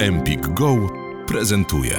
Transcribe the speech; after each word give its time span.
Empik 0.00 0.48
Go 0.48 0.76
prezentuje. 1.26 1.96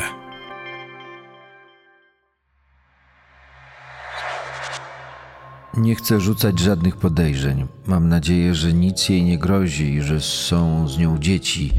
Nie 5.78 5.96
chcę 5.96 6.22
rzucać 6.22 6.60
żadnych 6.60 6.98
podejrzeń. 6.98 7.68
Mam 7.88 8.10
nadzieję, 8.10 8.56
że 8.56 8.74
nic 8.74 9.10
jej 9.10 9.24
nie 9.24 9.38
grozi 9.38 9.94
i 9.94 10.02
że 10.02 10.22
są 10.22 10.88
z 10.88 10.98
nią 10.98 11.18
dzieci. 11.18 11.74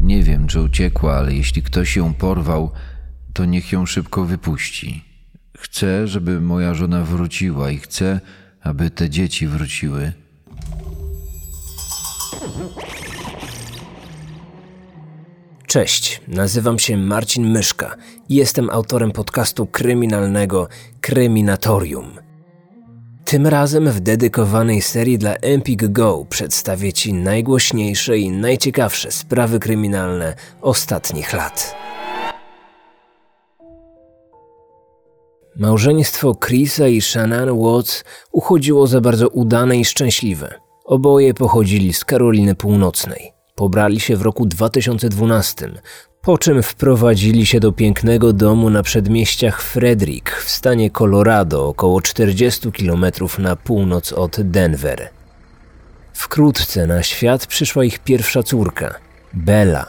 Nie 0.00 0.22
wiem, 0.22 0.46
czy 0.46 0.60
uciekła, 0.60 1.16
ale 1.16 1.34
jeśli 1.34 1.62
ktoś 1.62 1.96
ją 1.96 2.14
porwał, 2.14 2.70
to 3.32 3.44
niech 3.44 3.72
ją 3.72 3.86
szybko 3.86 4.24
wypuści. 4.24 5.04
Chcę, 5.58 6.08
żeby 6.08 6.40
moja 6.40 6.74
żona 6.74 7.04
wróciła 7.04 7.70
i 7.70 7.78
chcę, 7.78 8.20
aby 8.62 8.90
te 8.90 9.10
dzieci 9.10 9.46
wróciły. 9.46 10.12
Cześć, 15.68 16.20
nazywam 16.28 16.78
się 16.78 16.96
Marcin 16.96 17.50
Myszka 17.50 17.96
i 18.28 18.34
jestem 18.34 18.70
autorem 18.70 19.12
podcastu 19.12 19.66
kryminalnego 19.66 20.68
Kryminatorium. 21.00 22.10
Tym 23.24 23.46
razem 23.46 23.90
w 23.90 24.00
dedykowanej 24.00 24.82
serii 24.82 25.18
dla 25.18 25.34
Empik 25.34 25.88
Go 25.88 26.26
przedstawię 26.28 26.92
Ci 26.92 27.14
najgłośniejsze 27.14 28.18
i 28.18 28.30
najciekawsze 28.30 29.12
sprawy 29.12 29.58
kryminalne 29.58 30.34
ostatnich 30.60 31.32
lat. 31.32 31.74
Małżeństwo 35.56 36.34
Chrisa 36.34 36.88
i 36.88 37.00
Shannon 37.00 37.58
Watts 37.58 38.04
uchodziło 38.32 38.86
za 38.86 39.00
bardzo 39.00 39.28
udane 39.28 39.76
i 39.76 39.84
szczęśliwe. 39.84 40.54
Oboje 40.84 41.34
pochodzili 41.34 41.92
z 41.92 42.04
Karoliny 42.04 42.54
Północnej. 42.54 43.37
Pobrali 43.58 44.00
się 44.00 44.16
w 44.16 44.22
roku 44.22 44.46
2012, 44.46 45.70
po 46.22 46.38
czym 46.38 46.62
wprowadzili 46.62 47.46
się 47.46 47.60
do 47.60 47.72
pięknego 47.72 48.32
domu 48.32 48.70
na 48.70 48.82
przedmieściach 48.82 49.62
Frederick 49.62 50.30
w 50.36 50.50
stanie 50.50 50.90
Colorado, 50.90 51.68
około 51.68 52.00
40 52.00 52.72
km 52.72 53.06
na 53.38 53.56
północ 53.56 54.12
od 54.12 54.40
Denver. 54.40 55.10
Wkrótce 56.12 56.86
na 56.86 57.02
świat 57.02 57.46
przyszła 57.46 57.84
ich 57.84 57.98
pierwsza 57.98 58.42
córka, 58.42 58.94
Bella. 59.32 59.86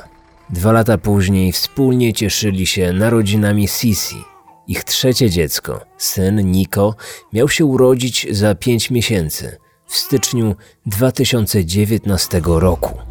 Dwa 0.50 0.72
lata 0.72 0.98
później 0.98 1.52
wspólnie 1.52 2.14
cieszyli 2.14 2.66
się 2.66 2.94
narodzinami 2.94 3.68
Sisi. 3.68 4.24
Ich 4.68 4.84
trzecie 4.84 5.30
dziecko, 5.30 5.86
syn 5.98 6.52
Nico, 6.52 6.96
miał 7.34 7.50
się 7.50 7.66
urodzić 7.66 8.28
za 8.32 8.56
pięć 8.56 8.92
miesięcy, 8.92 9.58
w 9.88 9.98
styczniu 9.98 10.56
2019 10.86 12.42
roku. 12.46 13.09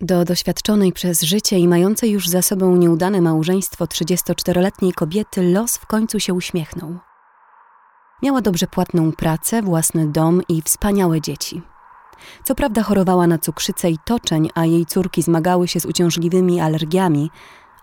Do 0.00 0.24
doświadczonej 0.24 0.92
przez 0.92 1.22
życie 1.22 1.58
i 1.58 1.68
mającej 1.68 2.10
już 2.10 2.28
za 2.28 2.42
sobą 2.42 2.76
nieudane 2.76 3.20
małżeństwo 3.20 3.84
34-letniej 3.84 4.92
kobiety 4.92 5.52
los 5.52 5.76
w 5.76 5.86
końcu 5.86 6.20
się 6.20 6.34
uśmiechnął. 6.34 6.98
Miała 8.22 8.40
dobrze 8.40 8.66
płatną 8.66 9.12
pracę, 9.12 9.62
własny 9.62 10.06
dom 10.06 10.42
i 10.48 10.62
wspaniałe 10.62 11.20
dzieci. 11.20 11.62
Co 12.44 12.54
prawda 12.54 12.82
chorowała 12.82 13.26
na 13.26 13.38
cukrzycę 13.38 13.90
i 13.90 13.98
toczeń, 14.04 14.50
a 14.54 14.64
jej 14.64 14.86
córki 14.86 15.22
zmagały 15.22 15.68
się 15.68 15.80
z 15.80 15.86
uciążliwymi 15.86 16.60
alergiami, 16.60 17.30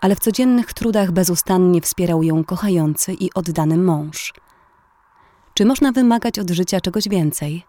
ale 0.00 0.16
w 0.16 0.20
codziennych 0.20 0.72
trudach 0.72 1.12
bezustannie 1.12 1.80
wspierał 1.80 2.22
ją 2.22 2.44
kochający 2.44 3.12
i 3.12 3.34
oddany 3.34 3.76
mąż. 3.76 4.34
Czy 5.54 5.64
można 5.64 5.92
wymagać 5.92 6.38
od 6.38 6.50
życia 6.50 6.80
czegoś 6.80 7.08
więcej? 7.08 7.62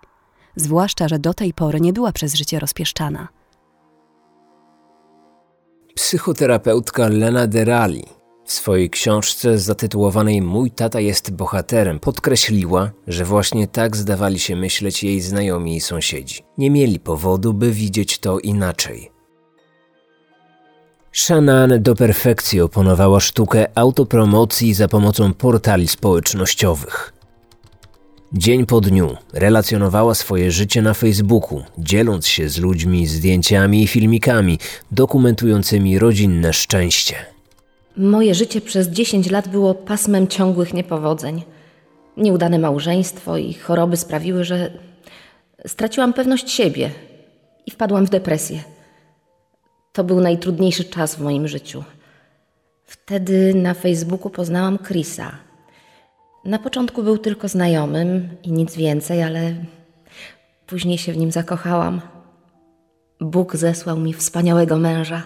Zwłaszcza, 0.55 1.07
że 1.07 1.19
do 1.19 1.33
tej 1.33 1.53
pory 1.53 1.81
nie 1.81 1.93
była 1.93 2.11
przez 2.11 2.33
życie 2.33 2.59
rozpieszczana– 2.59 3.27
Psychoterapeutka 5.95 7.07
Lena 7.07 7.47
Derali 7.47 8.03
w 8.45 8.51
swojej 8.51 8.89
książce 8.89 9.57
zatytułowanej 9.57 10.41
Mój 10.41 10.71
tata 10.71 10.99
jest 10.99 11.31
bohaterem 11.31 11.99
podkreśliła, 11.99 12.91
że 13.07 13.25
właśnie 13.25 13.67
tak 13.67 13.97
zdawali 13.97 14.39
się 14.39 14.55
myśleć 14.55 15.03
jej 15.03 15.21
znajomi 15.21 15.75
i 15.75 15.81
sąsiedzi. 15.81 16.43
Nie 16.57 16.71
mieli 16.71 16.99
powodu, 16.99 17.53
by 17.53 17.71
widzieć 17.71 18.19
to 18.19 18.39
inaczej. 18.39 19.11
Shannon 21.11 21.83
do 21.83 21.95
perfekcji 21.95 22.61
oponowała 22.61 23.19
sztukę 23.19 23.67
autopromocji 23.75 24.73
za 24.73 24.87
pomocą 24.87 25.33
portali 25.33 25.87
społecznościowych. 25.87 27.12
Dzień 28.35 28.65
po 28.65 28.81
dniu 28.81 29.17
relacjonowała 29.33 30.15
swoje 30.15 30.51
życie 30.51 30.81
na 30.81 30.93
Facebooku, 30.93 31.63
dzieląc 31.77 32.27
się 32.27 32.49
z 32.49 32.57
ludźmi 32.57 33.07
zdjęciami 33.07 33.83
i 33.83 33.87
filmikami 33.87 34.59
dokumentującymi 34.91 35.99
rodzinne 35.99 36.53
szczęście. 36.53 37.15
Moje 37.97 38.35
życie 38.35 38.61
przez 38.61 38.87
10 38.87 39.31
lat 39.31 39.47
było 39.47 39.73
pasmem 39.73 40.27
ciągłych 40.27 40.73
niepowodzeń. 40.73 41.43
Nieudane 42.17 42.59
małżeństwo 42.59 43.37
i 43.37 43.53
choroby 43.53 43.97
sprawiły, 43.97 44.43
że 44.43 44.71
straciłam 45.67 46.13
pewność 46.13 46.51
siebie 46.51 46.89
i 47.65 47.71
wpadłam 47.71 48.05
w 48.05 48.09
depresję. 48.09 48.63
To 49.91 50.03
był 50.03 50.19
najtrudniejszy 50.19 50.83
czas 50.83 51.15
w 51.15 51.21
moim 51.21 51.47
życiu. 51.47 51.83
Wtedy 52.85 53.53
na 53.53 53.73
Facebooku 53.73 54.29
poznałam 54.29 54.79
Chrisa 54.79 55.42
na 56.45 56.59
początku 56.59 57.03
był 57.03 57.17
tylko 57.17 57.47
znajomym 57.47 58.29
i 58.43 58.51
nic 58.51 58.75
więcej, 58.75 59.23
ale 59.23 59.55
później 60.67 60.97
się 60.97 61.13
w 61.13 61.17
nim 61.17 61.31
zakochałam. 61.31 62.01
Bóg 63.21 63.55
zesłał 63.55 63.99
mi 63.99 64.13
wspaniałego 64.13 64.77
męża. 64.77 65.23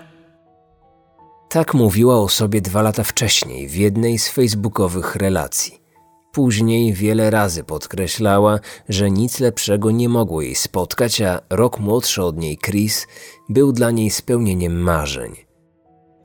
Tak 1.50 1.74
mówiła 1.74 2.20
o 2.20 2.30
sobie 2.30 2.62
dwa 2.62 2.82
lata 2.82 3.04
wcześniej 3.04 3.68
w 3.68 3.76
jednej 3.76 4.18
z 4.18 4.30
facebookowych 4.30 5.16
relacji. 5.16 5.88
Później 6.32 6.94
wiele 6.94 7.30
razy 7.30 7.64
podkreślała, 7.64 8.60
że 8.90 9.12
nic 9.12 9.40
lepszego 9.40 9.92
nie 9.92 10.10
mogło 10.10 10.42
jej 10.42 10.56
spotkać, 10.56 11.22
a 11.22 11.42
rok 11.50 11.80
młodszy 11.80 12.24
od 12.24 12.38
niej 12.38 12.58
Chris 12.58 13.08
był 13.50 13.72
dla 13.72 13.92
niej 13.92 14.10
spełnieniem 14.10 14.82
marzeń. 14.82 15.47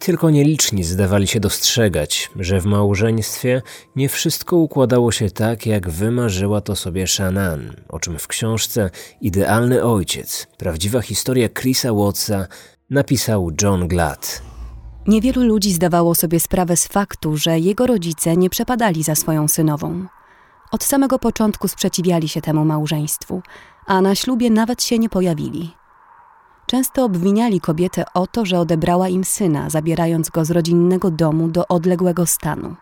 Tylko 0.05 0.31
nieliczni 0.31 0.85
zdawali 0.85 1.27
się 1.27 1.41
dostrzegać, 1.41 2.31
że 2.37 2.61
w 2.61 2.65
małżeństwie 2.65 3.63
nie 3.97 4.09
wszystko 4.09 4.57
układało 4.57 5.13
się 5.13 5.31
tak, 5.31 5.67
jak 5.67 5.91
wymarzyła 5.91 6.61
to 6.61 6.77
sobie 6.77 7.07
Shannon, 7.07 7.77
o 7.89 8.01
czym 8.01 8.19
w 8.19 8.29
książce 8.29 8.91
Idealny 9.21 9.85
Ojciec, 9.85 10.47
prawdziwa 10.59 11.01
historia 11.01 11.49
Chrisa 11.49 11.95
Wattsa 11.95 12.47
napisał 12.91 13.51
John 13.63 13.89
Glatt. 13.89 14.43
Niewielu 15.07 15.45
ludzi 15.45 15.73
zdawało 15.73 16.15
sobie 16.15 16.41
sprawę 16.41 16.77
z 16.77 16.87
faktu, 16.87 17.37
że 17.37 17.59
jego 17.59 17.87
rodzice 17.87 18.37
nie 18.37 18.51
przepadali 18.51 19.03
za 19.03 19.15
swoją 19.15 19.49
synową. 19.49 20.07
Od 20.73 20.85
samego 20.85 21.19
początku 21.19 21.69
sprzeciwiali 21.69 22.29
się 22.29 22.41
temu 22.41 22.65
małżeństwu, 22.65 23.43
a 23.87 24.01
na 24.01 24.15
ślubie 24.15 24.51
nawet 24.51 24.83
się 24.83 24.99
nie 24.99 25.09
pojawili. 25.09 25.82
Często 26.73 27.05
obwiniali 27.05 27.61
kobietę 27.61 28.05
o 28.15 28.27
to, 28.27 28.47
że 28.47 28.61
odebrała 28.61 29.09
im 29.09 29.25
syna, 29.25 29.71
zabierając 29.71 30.31
go 30.31 30.45
z 30.45 30.51
rodzinnego 30.51 31.11
domu 31.11 31.49
do 31.49 31.69
odległego 31.69 32.27
stanu. 32.27 32.77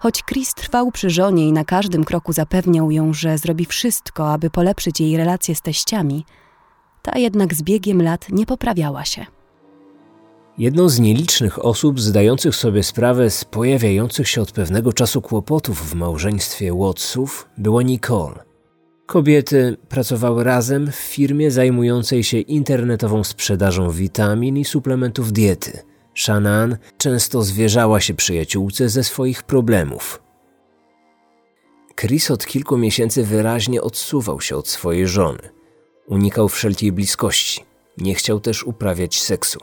Choć 0.00 0.24
Chris 0.24 0.54
trwał 0.54 0.90
przy 0.92 1.10
żonie 1.10 1.48
i 1.48 1.52
na 1.52 1.64
każdym 1.64 2.04
kroku 2.04 2.32
zapewniał 2.32 2.90
ją, 2.90 3.12
że 3.12 3.38
zrobi 3.38 3.64
wszystko, 3.64 4.32
aby 4.32 4.50
polepszyć 4.50 5.00
jej 5.00 5.16
relacje 5.16 5.54
z 5.54 5.60
teściami, 5.60 6.24
ta 7.02 7.18
jednak 7.18 7.54
z 7.54 7.62
biegiem 7.62 8.02
lat 8.02 8.28
nie 8.28 8.46
poprawiała 8.46 9.04
się. 9.04 9.26
Jedną 10.58 10.88
z 10.88 10.98
nielicznych 10.98 11.64
osób 11.64 12.00
zdających 12.00 12.56
sobie 12.56 12.82
sprawę 12.82 13.30
z 13.30 13.44
pojawiających 13.44 14.28
się 14.28 14.42
od 14.42 14.52
pewnego 14.52 14.92
czasu 14.92 15.22
kłopotów 15.22 15.90
w 15.90 15.94
małżeństwie 15.94 16.72
Wattsów 16.74 17.48
była 17.58 17.82
Nicole– 17.82 18.44
Kobiety 19.10 19.76
pracowały 19.88 20.44
razem 20.44 20.92
w 20.92 20.94
firmie 20.94 21.50
zajmującej 21.50 22.24
się 22.24 22.38
internetową 22.38 23.24
sprzedażą 23.24 23.90
witamin 23.90 24.56
i 24.56 24.64
suplementów 24.64 25.32
diety. 25.32 25.78
Shannon 26.14 26.76
często 26.98 27.42
zwierzała 27.42 28.00
się 28.00 28.14
przyjaciółce 28.14 28.88
ze 28.88 29.04
swoich 29.04 29.42
problemów. 29.42 30.22
Chris 31.96 32.30
od 32.30 32.46
kilku 32.46 32.76
miesięcy 32.76 33.24
wyraźnie 33.24 33.82
odsuwał 33.82 34.40
się 34.40 34.56
od 34.56 34.68
swojej 34.68 35.06
żony. 35.06 35.50
Unikał 36.06 36.48
wszelkiej 36.48 36.92
bliskości. 36.92 37.64
Nie 37.98 38.14
chciał 38.14 38.40
też 38.40 38.64
uprawiać 38.64 39.20
seksu. 39.20 39.60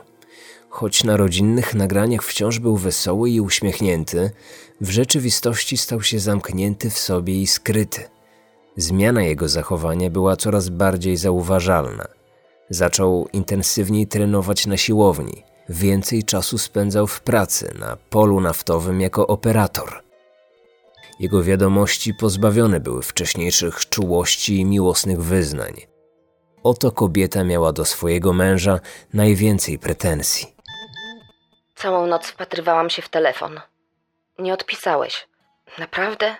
Choć 0.69 1.04
na 1.04 1.18
rodzinnych 1.18 1.75
nagraniach 1.75 2.24
wciąż 2.24 2.60
był 2.60 2.77
wesoły 2.77 3.30
i 3.30 3.42
uśmiechnięty, 3.42 4.31
w 4.81 4.89
rzeczywistości 4.89 5.77
stał 5.77 6.01
się 6.01 6.19
zamknięty 6.19 6.89
w 6.89 6.98
sobie 6.98 7.42
i 7.42 7.48
skryty. 7.48 8.17
Zmiana 8.77 9.24
jego 9.24 9.50
zachowania 9.50 10.09
była 10.09 10.35
coraz 10.35 10.69
bardziej 10.69 11.18
zauważalna. 11.18 12.07
Zaczął 12.69 13.27
intensywniej 13.33 14.07
trenować 14.07 14.65
na 14.65 14.77
siłowni, 14.77 15.44
więcej 15.69 16.24
czasu 16.24 16.57
spędzał 16.57 17.07
w 17.07 17.21
pracy 17.21 17.74
na 17.79 17.97
polu 18.09 18.41
naftowym 18.41 19.01
jako 19.01 19.27
operator. 19.27 20.03
Jego 21.19 21.44
wiadomości 21.44 22.13
pozbawione 22.13 22.79
były 22.79 23.01
wcześniejszych 23.01 23.89
czułości 23.89 24.59
i 24.59 24.65
miłosnych 24.65 25.23
wyznań. 25.23 25.73
Oto 26.63 26.91
kobieta 26.91 27.44
miała 27.44 27.73
do 27.73 27.85
swojego 27.85 28.33
męża 28.33 28.80
najwięcej 29.13 29.80
pretensji. 29.80 30.56
Całą 31.75 32.07
noc 32.07 32.27
wpatrywałam 32.27 32.89
się 32.89 33.01
w 33.01 33.09
telefon. 33.09 33.62
Nie 34.39 34.53
odpisałeś. 34.53 35.27
Naprawdę? 35.77 36.35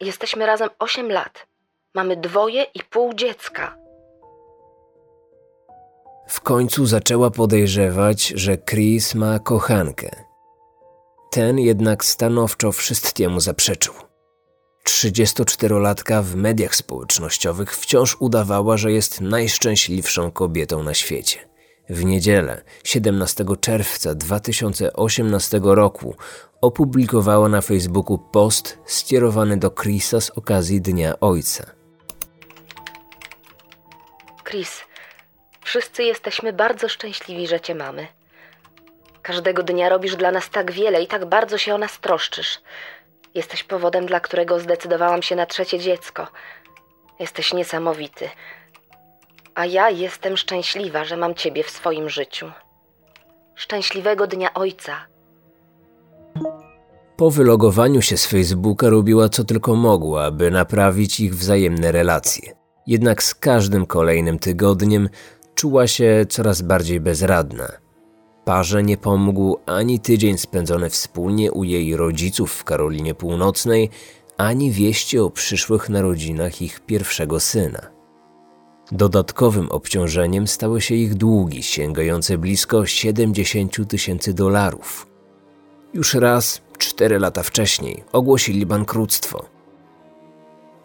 Jesteśmy 0.00 0.46
razem 0.46 0.68
8 0.78 1.12
lat. 1.12 1.47
Mamy 1.98 2.16
dwoje 2.16 2.62
i 2.62 2.80
pół 2.90 3.14
dziecka. 3.14 3.76
W 6.28 6.40
końcu 6.40 6.86
zaczęła 6.86 7.30
podejrzewać, 7.30 8.26
że 8.26 8.58
Chris 8.58 9.14
ma 9.14 9.38
kochankę. 9.38 10.10
Ten 11.30 11.58
jednak 11.58 12.04
stanowczo 12.04 12.72
wszystkiemu 12.72 13.40
zaprzeczył. 13.40 13.94
34-latka 14.86 16.22
w 16.22 16.34
mediach 16.34 16.76
społecznościowych 16.76 17.76
wciąż 17.76 18.16
udawała, 18.20 18.76
że 18.76 18.92
jest 18.92 19.20
najszczęśliwszą 19.20 20.30
kobietą 20.30 20.82
na 20.82 20.94
świecie. 20.94 21.38
W 21.88 22.04
niedzielę, 22.04 22.62
17 22.84 23.44
czerwca 23.60 24.14
2018 24.14 25.60
roku, 25.62 26.14
opublikowała 26.60 27.48
na 27.48 27.60
Facebooku 27.60 28.18
post 28.18 28.78
skierowany 28.86 29.56
do 29.56 29.70
Chrisa 29.70 30.20
z 30.20 30.30
okazji 30.30 30.80
Dnia 30.80 31.20
Ojca. 31.20 31.77
Chris, 34.48 34.84
wszyscy 35.64 36.02
jesteśmy 36.02 36.52
bardzo 36.52 36.88
szczęśliwi, 36.88 37.46
że 37.46 37.60
cię 37.60 37.74
mamy. 37.74 38.06
Każdego 39.22 39.62
dnia 39.62 39.88
robisz 39.88 40.16
dla 40.16 40.30
nas 40.30 40.50
tak 40.50 40.72
wiele 40.72 41.02
i 41.02 41.06
tak 41.06 41.24
bardzo 41.24 41.58
się 41.58 41.74
o 41.74 41.78
nas 41.78 42.00
troszczysz. 42.00 42.60
Jesteś 43.34 43.64
powodem, 43.64 44.06
dla 44.06 44.20
którego 44.20 44.60
zdecydowałam 44.60 45.22
się 45.22 45.36
na 45.36 45.46
trzecie 45.46 45.78
dziecko. 45.78 46.26
Jesteś 47.20 47.54
niesamowity. 47.54 48.30
A 49.54 49.66
ja 49.66 49.90
jestem 49.90 50.36
szczęśliwa, 50.36 51.04
że 51.04 51.16
mam 51.16 51.34
ciebie 51.34 51.62
w 51.62 51.70
swoim 51.70 52.08
życiu. 52.08 52.52
Szczęśliwego 53.54 54.26
dnia 54.26 54.54
ojca. 54.54 55.06
Po 57.16 57.30
wylogowaniu 57.30 58.02
się 58.02 58.16
z 58.16 58.26
Facebooka 58.26 58.88
robiła 58.88 59.28
co 59.28 59.44
tylko 59.44 59.74
mogła, 59.74 60.24
aby 60.24 60.50
naprawić 60.50 61.20
ich 61.20 61.34
wzajemne 61.34 61.92
relacje. 61.92 62.57
Jednak 62.88 63.22
z 63.22 63.34
każdym 63.34 63.86
kolejnym 63.86 64.38
tygodniem 64.38 65.08
czuła 65.54 65.86
się 65.86 66.26
coraz 66.28 66.62
bardziej 66.62 67.00
bezradna. 67.00 67.68
Parze 68.44 68.82
nie 68.82 68.96
pomógł 68.96 69.56
ani 69.66 70.00
tydzień 70.00 70.38
spędzony 70.38 70.90
wspólnie 70.90 71.52
u 71.52 71.64
jej 71.64 71.96
rodziców 71.96 72.52
w 72.52 72.64
Karolinie 72.64 73.14
Północnej, 73.14 73.90
ani 74.36 74.72
wieści 74.72 75.18
o 75.18 75.30
przyszłych 75.30 75.88
narodzinach 75.88 76.62
ich 76.62 76.80
pierwszego 76.80 77.40
syna. 77.40 77.90
Dodatkowym 78.92 79.70
obciążeniem 79.70 80.46
stały 80.46 80.80
się 80.80 80.94
ich 80.94 81.14
długi, 81.14 81.62
sięgające 81.62 82.38
blisko 82.38 82.86
70 82.86 83.88
tysięcy 83.88 84.34
dolarów. 84.34 85.06
Już 85.94 86.14
raz, 86.14 86.60
cztery 86.78 87.18
lata 87.18 87.42
wcześniej, 87.42 88.04
ogłosili 88.12 88.66
bankructwo. 88.66 89.57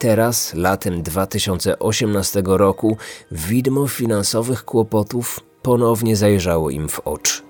Teraz, 0.03 0.53
latem 0.53 1.03
2018 1.03 2.43
roku, 2.45 2.97
widmo 3.31 3.87
finansowych 3.87 4.65
kłopotów 4.65 5.39
ponownie 5.61 6.15
zajrzało 6.15 6.69
im 6.69 6.89
w 6.89 6.99
oczy. 6.99 7.41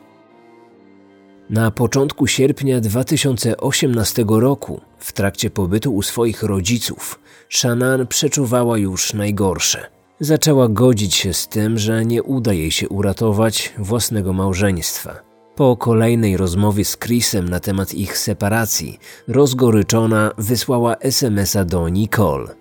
Na 1.50 1.72
początku 1.72 2.28
sierpnia 2.28 2.80
2018 2.82 4.26
roku, 4.28 4.82
w 5.00 5.12
trakcie 5.12 5.50
pobytu 5.50 5.96
u 5.96 6.02
swoich 6.02 6.44
rodziców, 6.44 7.20
Shannon 7.50 8.08
przeczuwała 8.08 8.78
już 8.78 9.14
najgorsze. 9.14 9.90
Zaczęła 10.20 10.68
godzić 10.68 11.16
się 11.16 11.34
z 11.34 11.48
tym, 11.48 11.78
że 11.78 12.06
nie 12.06 12.24
uda 12.24 12.54
jej 12.54 12.72
się 12.72 12.90
uratować 12.90 13.74
własnego 13.78 14.34
małżeństwa. 14.34 15.33
Po 15.56 15.78
kolejnej 15.78 16.38
rozmowie 16.38 16.86
z 16.86 16.98
Chrisem 16.98 17.50
na 17.50 17.60
temat 17.60 17.94
ich 17.94 18.18
separacji, 18.18 19.00
rozgoryczona 19.28 20.32
wysłała 20.38 20.96
SMS-a 20.96 21.66
do 21.66 21.90
Nicole. 21.90 22.56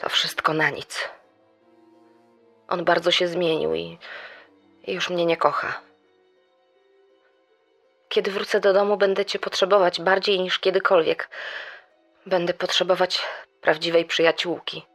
To 0.00 0.08
wszystko 0.08 0.52
na 0.54 0.70
nic. 0.70 1.08
On 2.68 2.84
bardzo 2.84 3.10
się 3.10 3.28
zmienił 3.28 3.74
i, 3.74 3.98
i 4.86 4.92
już 4.92 5.10
mnie 5.10 5.26
nie 5.26 5.36
kocha. 5.36 5.80
Kiedy 8.08 8.30
wrócę 8.30 8.60
do 8.60 8.72
domu, 8.72 8.96
będę 8.96 9.24
cię 9.24 9.38
potrzebować 9.38 10.00
bardziej 10.00 10.40
niż 10.40 10.58
kiedykolwiek. 10.58 11.30
Będę 12.26 12.54
potrzebować 12.54 13.22
prawdziwej 13.60 14.04
przyjaciółki. 14.04 14.91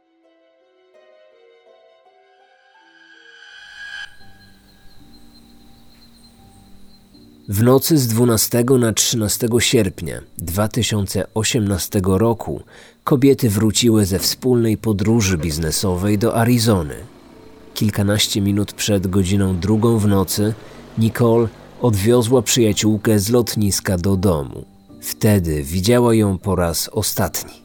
W 7.50 7.62
nocy 7.62 7.98
z 7.98 8.06
12 8.06 8.64
na 8.78 8.92
13 8.92 9.48
sierpnia 9.58 10.20
2018 10.38 12.00
roku 12.04 12.62
kobiety 13.04 13.50
wróciły 13.50 14.04
ze 14.04 14.18
wspólnej 14.18 14.76
podróży 14.76 15.38
biznesowej 15.38 16.18
do 16.18 16.36
Arizony. 16.36 16.94
Kilkanaście 17.74 18.40
minut 18.40 18.72
przed 18.72 19.06
godziną 19.06 19.56
drugą 19.56 19.98
w 19.98 20.06
nocy 20.06 20.54
Nicole 20.98 21.48
odwiozła 21.80 22.42
przyjaciółkę 22.42 23.18
z 23.18 23.30
lotniska 23.30 23.98
do 23.98 24.16
domu. 24.16 24.64
Wtedy 25.00 25.62
widziała 25.62 26.14
ją 26.14 26.38
po 26.38 26.56
raz 26.56 26.88
ostatni. 26.92 27.62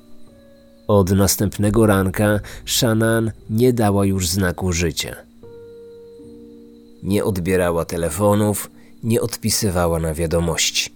Od 0.87 1.11
następnego 1.11 1.85
ranka 1.85 2.39
Shannon 2.65 3.31
nie 3.49 3.73
dała 3.73 4.05
już 4.05 4.27
znaku 4.27 4.71
życia. 4.73 5.15
Nie 7.03 7.23
odbierała 7.23 7.85
telefonów, 7.85 8.69
nie 9.03 9.21
odpisywała 9.21 9.99
na 9.99 10.13
wiadomości. 10.13 10.93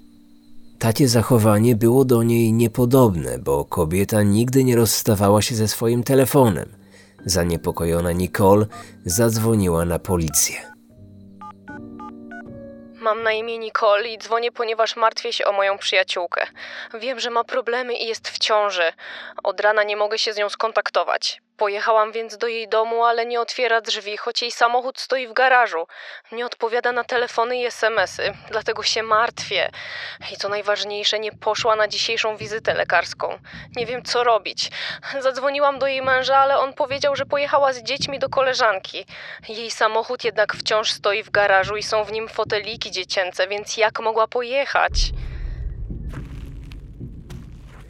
Takie 0.80 1.07
zachowanie 1.07 1.75
było 1.75 2.06
do 2.06 2.24
niej 2.24 2.54
niepodobne, 2.54 3.39
bo 3.39 3.65
kobieta 3.65 4.24
nigdy 4.24 4.63
nie 4.63 4.75
rozstawała 4.75 5.42
się 5.42 5.56
ze 5.56 5.68
swoim 5.68 6.04
telefonem. 6.04 6.69
Zaniepokojona 7.25 8.12
Nicole 8.12 8.65
zadzwoniła 9.06 9.86
na 9.86 10.00
policję. 10.00 10.56
Mam 13.01 13.24
na 13.24 13.31
imię 13.31 13.57
Nicole 13.57 14.09
i 14.09 14.18
dzwonię, 14.18 14.51
ponieważ 14.51 14.95
martwię 14.95 15.33
się 15.33 15.45
o 15.45 15.51
moją 15.51 15.77
przyjaciółkę. 15.77 16.48
Wiem, 17.00 17.19
że 17.19 17.30
ma 17.30 17.44
problemy 17.44 17.94
i 17.94 18.07
jest 18.07 18.30
w 18.30 18.38
ciąży. 18.38 18.94
Od 19.44 19.62
rana 19.62 19.83
nie 19.83 19.98
mogę 19.98 20.18
się 20.18 20.33
z 20.33 20.38
nią 20.38 20.50
skontaktować. 20.50 21.42
Pojechałam 21.57 22.12
więc 22.12 22.38
do 22.38 22.48
jej 22.48 22.68
domu, 22.68 23.04
ale 23.04 23.25
nie 23.25 23.42
otwiera 23.42 23.81
drzwi, 23.81 24.18
choć 24.18 24.42
jej 24.42 24.51
samochód 24.51 25.00
stoi 25.00 25.27
w 25.27 25.33
garażu. 25.33 25.88
Nie 26.31 26.45
odpowiada 26.45 26.92
na 26.92 27.04
telefony 27.04 27.57
i 27.57 27.65
SMSy, 27.65 28.33
dlatego 28.52 28.83
się 28.83 29.04
martwię. 29.04 29.71
I 30.31 30.37
co 30.37 30.49
najważniejsze, 30.49 31.19
nie 31.19 31.31
poszła 31.31 31.76
na 31.76 31.87
dzisiejszą 31.87 32.37
wizytę 32.37 32.73
lekarską. 32.73 33.40
Nie 33.76 33.85
wiem, 33.85 34.04
co 34.04 34.23
robić. 34.23 34.71
Zadzwoniłam 35.19 35.80
do 35.80 35.87
jej 35.87 36.02
męża, 36.02 36.37
ale 36.37 36.59
on 36.59 36.73
powiedział, 36.73 37.16
że 37.16 37.26
pojechała 37.26 37.73
z 37.73 37.83
dziećmi 37.83 38.19
do 38.19 38.30
koleżanki. 38.30 39.06
Jej 39.49 39.71
samochód 39.71 40.23
jednak 40.23 40.54
wciąż 40.56 40.92
stoi 40.92 41.23
w 41.23 41.30
garażu 41.30 41.78
i 41.78 41.83
są 41.83 42.04
w 42.04 42.11
nim 42.11 42.30
foteliki 42.30 42.92
dziecięce, 42.92 43.47
więc 43.47 43.78
jak 43.78 43.99
mogła 43.99 44.28
pojechać? 44.28 44.94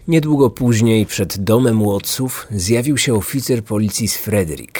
Niedługo 0.07 0.49
później 0.49 1.05
przed 1.05 1.37
domem 1.37 1.85
Wattsów 1.85 2.47
zjawił 2.51 2.97
się 2.97 3.13
oficer 3.13 3.63
policji 3.63 4.07
z 4.07 4.17
Frederick. 4.17 4.79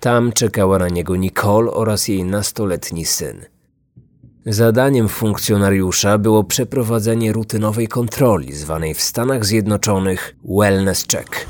Tam 0.00 0.32
czekała 0.32 0.78
na 0.78 0.88
niego 0.88 1.16
Nicole 1.16 1.70
oraz 1.70 2.08
jej 2.08 2.24
nastoletni 2.24 3.04
syn. 3.04 3.44
Zadaniem 4.46 5.08
funkcjonariusza 5.08 6.18
było 6.18 6.44
przeprowadzenie 6.44 7.32
rutynowej 7.32 7.88
kontroli 7.88 8.52
zwanej 8.52 8.94
w 8.94 9.00
Stanach 9.00 9.44
Zjednoczonych 9.44 10.36
Wellness 10.44 11.06
Check. 11.12 11.46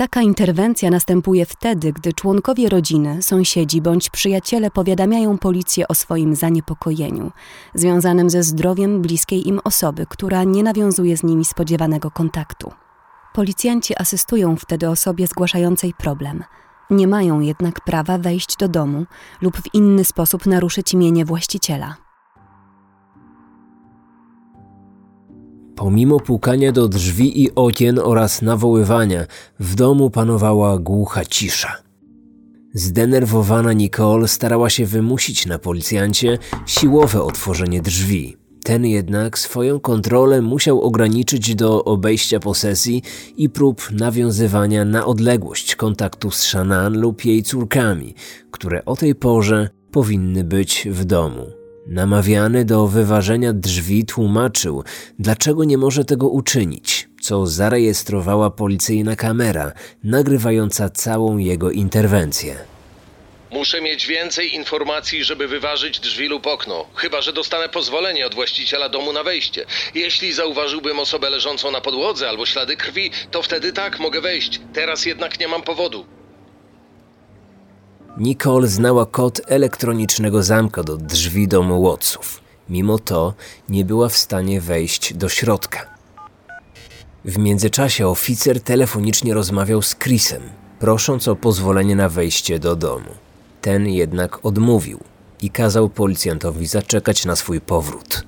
Taka 0.00 0.22
interwencja 0.22 0.90
następuje 0.90 1.46
wtedy, 1.46 1.92
gdy 1.92 2.12
członkowie 2.12 2.68
rodziny, 2.68 3.22
sąsiedzi 3.22 3.80
bądź 3.80 4.10
przyjaciele 4.10 4.70
powiadamiają 4.70 5.38
policję 5.38 5.88
o 5.88 5.94
swoim 5.94 6.34
zaniepokojeniu, 6.34 7.32
związanym 7.74 8.30
ze 8.30 8.42
zdrowiem 8.42 9.02
bliskiej 9.02 9.48
im 9.48 9.60
osoby, 9.64 10.06
która 10.06 10.44
nie 10.44 10.62
nawiązuje 10.62 11.16
z 11.16 11.22
nimi 11.22 11.44
spodziewanego 11.44 12.10
kontaktu. 12.10 12.72
Policjanci 13.34 13.94
asystują 13.98 14.56
wtedy 14.56 14.88
osobie 14.88 15.26
zgłaszającej 15.26 15.94
problem. 15.94 16.44
Nie 16.90 17.08
mają 17.08 17.40
jednak 17.40 17.80
prawa 17.80 18.18
wejść 18.18 18.56
do 18.56 18.68
domu 18.68 19.06
lub 19.40 19.56
w 19.56 19.74
inny 19.74 20.04
sposób 20.04 20.46
naruszyć 20.46 20.92
imienie 20.92 21.24
właściciela. 21.24 22.09
Pomimo 25.80 26.20
pukania 26.20 26.72
do 26.72 26.88
drzwi 26.88 27.42
i 27.42 27.54
okien 27.54 27.98
oraz 27.98 28.42
nawoływania, 28.42 29.26
w 29.60 29.74
domu 29.74 30.10
panowała 30.10 30.78
głucha 30.78 31.24
cisza. 31.24 31.76
Zdenerwowana 32.74 33.72
Nicole 33.72 34.28
starała 34.28 34.70
się 34.70 34.86
wymusić 34.86 35.46
na 35.46 35.58
policjancie 35.58 36.38
siłowe 36.66 37.22
otworzenie 37.22 37.82
drzwi. 37.82 38.36
Ten 38.64 38.86
jednak 38.86 39.38
swoją 39.38 39.80
kontrolę 39.80 40.42
musiał 40.42 40.80
ograniczyć 40.80 41.54
do 41.54 41.84
obejścia 41.84 42.40
posesji 42.40 43.02
i 43.36 43.48
prób 43.48 43.90
nawiązywania 43.90 44.84
na 44.84 45.06
odległość 45.06 45.76
kontaktu 45.76 46.30
z 46.30 46.38
Shannon 46.38 47.00
lub 47.00 47.24
jej 47.24 47.42
córkami, 47.42 48.14
które 48.50 48.84
o 48.84 48.96
tej 48.96 49.14
porze 49.14 49.68
powinny 49.90 50.44
być 50.44 50.88
w 50.90 51.04
domu. 51.04 51.59
Namawiany 51.86 52.64
do 52.64 52.86
wyważenia 52.86 53.52
drzwi 53.52 54.04
tłumaczył, 54.04 54.84
dlaczego 55.18 55.64
nie 55.64 55.78
może 55.78 56.04
tego 56.04 56.28
uczynić, 56.28 57.08
co 57.20 57.46
zarejestrowała 57.46 58.50
policyjna 58.50 59.16
kamera, 59.16 59.72
nagrywająca 60.04 60.90
całą 60.90 61.38
jego 61.38 61.70
interwencję. 61.70 62.56
Muszę 63.50 63.80
mieć 63.80 64.06
więcej 64.06 64.54
informacji, 64.54 65.24
żeby 65.24 65.48
wyważyć 65.48 66.00
drzwi 66.00 66.28
lub 66.28 66.46
okno. 66.46 66.86
Chyba, 66.94 67.20
że 67.20 67.32
dostanę 67.32 67.68
pozwolenie 67.68 68.26
od 68.26 68.34
właściciela 68.34 68.88
domu 68.88 69.12
na 69.12 69.22
wejście. 69.22 69.66
Jeśli 69.94 70.32
zauważyłbym 70.32 70.98
osobę 70.98 71.30
leżącą 71.30 71.70
na 71.70 71.80
podłodze 71.80 72.28
albo 72.28 72.46
ślady 72.46 72.76
krwi, 72.76 73.10
to 73.30 73.42
wtedy 73.42 73.72
tak, 73.72 73.98
mogę 73.98 74.20
wejść. 74.20 74.60
Teraz 74.72 75.06
jednak 75.06 75.40
nie 75.40 75.48
mam 75.48 75.62
powodu. 75.62 76.06
Nicole 78.18 78.68
znała 78.68 79.06
kod 79.06 79.40
elektronicznego 79.46 80.42
zamka 80.42 80.82
do 80.82 80.96
drzwi 80.96 81.48
domu 81.48 81.82
Wattsów. 81.82 82.40
Mimo 82.68 82.98
to 82.98 83.34
nie 83.68 83.84
była 83.84 84.08
w 84.08 84.16
stanie 84.16 84.60
wejść 84.60 85.14
do 85.14 85.28
środka. 85.28 85.86
W 87.24 87.38
międzyczasie 87.38 88.08
oficer 88.08 88.60
telefonicznie 88.60 89.34
rozmawiał 89.34 89.82
z 89.82 89.96
Chrisem, 89.96 90.42
prosząc 90.78 91.28
o 91.28 91.36
pozwolenie 91.36 91.96
na 91.96 92.08
wejście 92.08 92.58
do 92.58 92.76
domu. 92.76 93.10
Ten 93.60 93.88
jednak 93.88 94.46
odmówił 94.46 95.00
i 95.42 95.50
kazał 95.50 95.88
policjantowi 95.88 96.66
zaczekać 96.66 97.24
na 97.24 97.36
swój 97.36 97.60
powrót. 97.60 98.24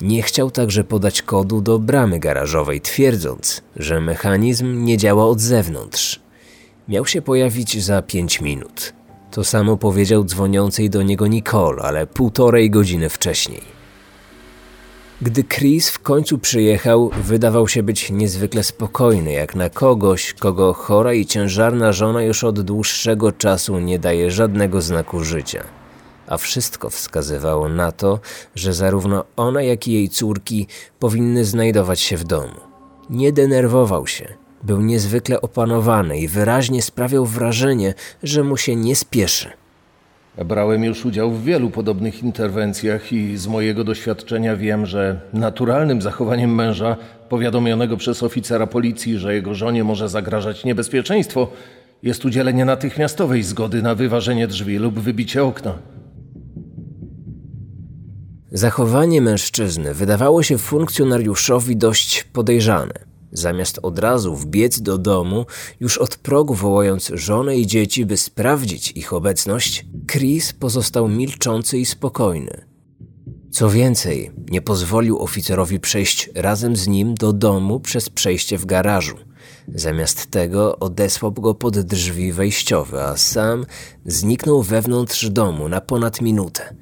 Nie 0.00 0.22
chciał 0.22 0.50
także 0.50 0.84
podać 0.84 1.22
kodu 1.22 1.60
do 1.60 1.78
bramy 1.78 2.18
garażowej, 2.18 2.80
twierdząc, 2.80 3.62
że 3.76 4.00
mechanizm 4.00 4.84
nie 4.84 4.96
działa 4.96 5.26
od 5.26 5.40
zewnątrz. 5.40 6.25
Miał 6.88 7.06
się 7.06 7.22
pojawić 7.22 7.84
za 7.84 8.02
pięć 8.02 8.40
minut. 8.40 8.92
To 9.30 9.44
samo 9.44 9.76
powiedział 9.76 10.24
dzwoniącej 10.24 10.90
do 10.90 11.02
niego 11.02 11.26
Nicole, 11.26 11.82
ale 11.82 12.06
półtorej 12.06 12.70
godziny 12.70 13.08
wcześniej. 13.08 13.62
Gdy 15.22 15.44
Chris 15.44 15.90
w 15.90 15.98
końcu 15.98 16.38
przyjechał, 16.38 17.10
wydawał 17.22 17.68
się 17.68 17.82
być 17.82 18.10
niezwykle 18.10 18.62
spokojny, 18.62 19.32
jak 19.32 19.54
na 19.54 19.70
kogoś, 19.70 20.32
kogo 20.32 20.72
chora 20.72 21.14
i 21.14 21.26
ciężarna 21.26 21.92
żona 21.92 22.22
już 22.22 22.44
od 22.44 22.60
dłuższego 22.60 23.32
czasu 23.32 23.78
nie 23.78 23.98
daje 23.98 24.30
żadnego 24.30 24.80
znaku 24.80 25.24
życia. 25.24 25.64
A 26.26 26.36
wszystko 26.36 26.90
wskazywało 26.90 27.68
na 27.68 27.92
to, 27.92 28.20
że 28.54 28.74
zarówno 28.74 29.24
ona, 29.36 29.62
jak 29.62 29.88
i 29.88 29.92
jej 29.92 30.08
córki 30.08 30.66
powinny 30.98 31.44
znajdować 31.44 32.00
się 32.00 32.16
w 32.16 32.24
domu. 32.24 32.60
Nie 33.10 33.32
denerwował 33.32 34.06
się, 34.06 34.34
był 34.66 34.80
niezwykle 34.80 35.40
opanowany 35.40 36.18
i 36.18 36.28
wyraźnie 36.28 36.82
sprawiał 36.82 37.26
wrażenie, 37.26 37.94
że 38.22 38.42
mu 38.42 38.56
się 38.56 38.76
nie 38.76 38.96
spieszy. 38.96 39.48
Brałem 40.44 40.84
już 40.84 41.04
udział 41.04 41.32
w 41.32 41.44
wielu 41.44 41.70
podobnych 41.70 42.22
interwencjach 42.22 43.12
i 43.12 43.36
z 43.36 43.46
mojego 43.46 43.84
doświadczenia 43.84 44.56
wiem, 44.56 44.86
że 44.86 45.20
naturalnym 45.32 46.02
zachowaniem 46.02 46.54
męża, 46.54 46.96
powiadomionego 47.28 47.96
przez 47.96 48.22
oficera 48.22 48.66
policji, 48.66 49.18
że 49.18 49.34
jego 49.34 49.54
żonie 49.54 49.84
może 49.84 50.08
zagrażać 50.08 50.64
niebezpieczeństwo, 50.64 51.48
jest 52.02 52.24
udzielenie 52.24 52.64
natychmiastowej 52.64 53.42
zgody 53.42 53.82
na 53.82 53.94
wyważenie 53.94 54.46
drzwi 54.46 54.78
lub 54.78 54.98
wybicie 54.98 55.44
okna. 55.44 55.74
Zachowanie 58.52 59.20
mężczyzny 59.20 59.94
wydawało 59.94 60.42
się 60.42 60.58
funkcjonariuszowi 60.58 61.76
dość 61.76 62.24
podejrzane. 62.24 63.15
Zamiast 63.32 63.78
od 63.82 63.98
razu 63.98 64.36
wbiec 64.36 64.80
do 64.80 64.98
domu, 64.98 65.46
już 65.80 65.98
od 65.98 66.16
progu 66.16 66.54
wołając 66.54 67.10
żonę 67.14 67.56
i 67.56 67.66
dzieci, 67.66 68.06
by 68.06 68.16
sprawdzić 68.16 68.90
ich 68.90 69.12
obecność, 69.12 69.86
Chris 70.12 70.52
pozostał 70.52 71.08
milczący 71.08 71.78
i 71.78 71.86
spokojny. 71.86 72.66
Co 73.50 73.70
więcej, 73.70 74.30
nie 74.50 74.62
pozwolił 74.62 75.18
oficerowi 75.18 75.80
przejść 75.80 76.30
razem 76.34 76.76
z 76.76 76.88
nim 76.88 77.14
do 77.14 77.32
domu 77.32 77.80
przez 77.80 78.10
przejście 78.10 78.58
w 78.58 78.66
garażu. 78.66 79.16
Zamiast 79.74 80.30
tego 80.30 80.78
odesłał 80.78 81.32
go 81.32 81.54
pod 81.54 81.78
drzwi 81.78 82.32
wejściowe, 82.32 83.04
a 83.04 83.16
sam 83.16 83.66
zniknął 84.06 84.62
wewnątrz 84.62 85.30
domu 85.30 85.68
na 85.68 85.80
ponad 85.80 86.20
minutę. 86.20 86.74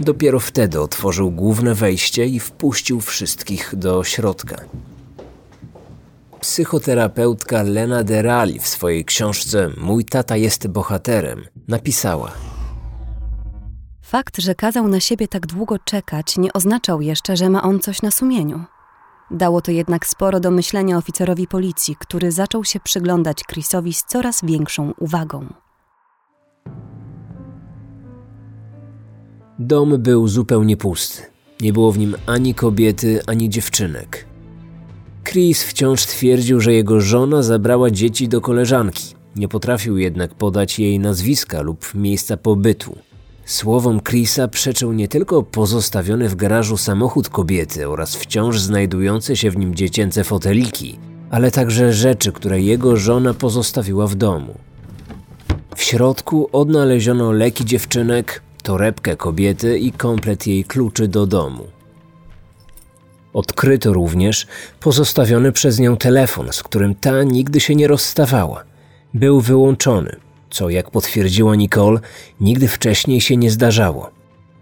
Dopiero 0.00 0.40
wtedy 0.40 0.80
otworzył 0.80 1.30
główne 1.30 1.74
wejście 1.74 2.26
i 2.26 2.40
wpuścił 2.40 3.00
wszystkich 3.00 3.74
do 3.76 4.04
środka. 4.04 4.56
Psychoterapeutka 6.46 7.62
Lena 7.62 8.04
Derali 8.04 8.58
w 8.58 8.66
swojej 8.66 9.04
książce 9.04 9.70
Mój 9.76 10.04
tata 10.04 10.36
jest 10.36 10.66
bohaterem 10.68 11.44
napisała: 11.68 12.32
Fakt, 14.02 14.40
że 14.40 14.54
kazał 14.54 14.88
na 14.88 15.00
siebie 15.00 15.28
tak 15.28 15.46
długo 15.46 15.78
czekać, 15.78 16.36
nie 16.38 16.52
oznaczał 16.52 17.00
jeszcze, 17.00 17.36
że 17.36 17.50
ma 17.50 17.62
on 17.62 17.80
coś 17.80 18.02
na 18.02 18.10
sumieniu. 18.10 18.64
Dało 19.30 19.60
to 19.60 19.70
jednak 19.70 20.06
sporo 20.06 20.40
do 20.40 20.50
myślenia 20.50 20.96
oficerowi 20.98 21.46
policji, 21.46 21.96
który 21.98 22.32
zaczął 22.32 22.64
się 22.64 22.80
przyglądać 22.80 23.44
Chrisowi 23.44 23.94
z 23.94 24.04
coraz 24.04 24.44
większą 24.44 24.92
uwagą. 24.98 25.46
Dom 29.58 30.02
był 30.02 30.28
zupełnie 30.28 30.76
pusty. 30.76 31.22
Nie 31.60 31.72
było 31.72 31.92
w 31.92 31.98
nim 31.98 32.16
ani 32.26 32.54
kobiety, 32.54 33.20
ani 33.26 33.50
dziewczynek. 33.50 34.35
Chris 35.26 35.62
wciąż 35.62 36.06
twierdził, 36.06 36.60
że 36.60 36.72
jego 36.72 37.00
żona 37.00 37.42
zabrała 37.42 37.90
dzieci 37.90 38.28
do 38.28 38.40
koleżanki. 38.40 39.14
Nie 39.36 39.48
potrafił 39.48 39.98
jednak 39.98 40.34
podać 40.34 40.78
jej 40.78 40.98
nazwiska 40.98 41.60
lub 41.60 41.94
miejsca 41.94 42.36
pobytu. 42.36 42.98
Słowom 43.44 44.00
Chrisa 44.00 44.48
przeczył 44.48 44.92
nie 44.92 45.08
tylko 45.08 45.42
pozostawiony 45.42 46.28
w 46.28 46.34
garażu 46.34 46.76
samochód 46.76 47.28
kobiety 47.28 47.88
oraz 47.88 48.16
wciąż 48.16 48.60
znajdujące 48.60 49.36
się 49.36 49.50
w 49.50 49.56
nim 49.56 49.74
dziecięce 49.74 50.24
foteliki, 50.24 50.98
ale 51.30 51.50
także 51.50 51.92
rzeczy, 51.92 52.32
które 52.32 52.60
jego 52.60 52.96
żona 52.96 53.34
pozostawiła 53.34 54.06
w 54.06 54.14
domu. 54.14 54.54
W 55.76 55.82
środku 55.82 56.48
odnaleziono 56.52 57.32
leki 57.32 57.64
dziewczynek, 57.64 58.42
torebkę 58.62 59.16
kobiety 59.16 59.78
i 59.78 59.92
komplet 59.92 60.46
jej 60.46 60.64
kluczy 60.64 61.08
do 61.08 61.26
domu. 61.26 61.75
Odkryto 63.36 63.92
również 63.92 64.46
pozostawiony 64.80 65.52
przez 65.52 65.78
nią 65.78 65.96
telefon, 65.96 66.52
z 66.52 66.62
którym 66.62 66.94
ta 66.94 67.22
nigdy 67.22 67.60
się 67.60 67.74
nie 67.74 67.88
rozstawała. 67.88 68.64
Był 69.14 69.40
wyłączony, 69.40 70.16
co 70.50 70.70
jak 70.70 70.90
potwierdziła 70.90 71.56
Nicole, 71.56 72.00
nigdy 72.40 72.68
wcześniej 72.68 73.20
się 73.20 73.36
nie 73.36 73.50
zdarzało. 73.50 74.10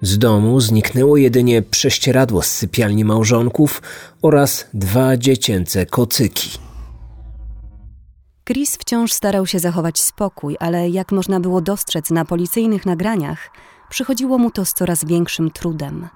Z 0.03 0.19
domu 0.19 0.61
zniknęło 0.61 1.17
jedynie 1.17 1.63
prześcieradło 1.63 2.43
z 2.43 2.51
sypialni 2.51 3.05
małżonków 3.05 3.83
oraz 4.23 4.67
dwa 4.75 5.17
dziecięce 5.17 5.87
kocyki. 5.87 6.51
Chris 8.49 8.77
wciąż 8.77 9.13
starał 9.13 9.47
się 9.47 9.59
zachować 9.59 10.01
spokój, 10.01 10.57
ale 10.61 10.89
jak 10.91 11.13
można 11.13 11.41
było 11.41 11.61
dostrzec 11.61 12.11
na 12.11 12.25
policyjnych 12.25 12.87
nagraniach, 12.87 13.51
przychodziło 13.91 14.39
mu 14.39 14.51
to 14.51 14.65
z 14.65 14.73
coraz 14.73 15.05
większym 15.05 15.51
trudem. 15.51 16.09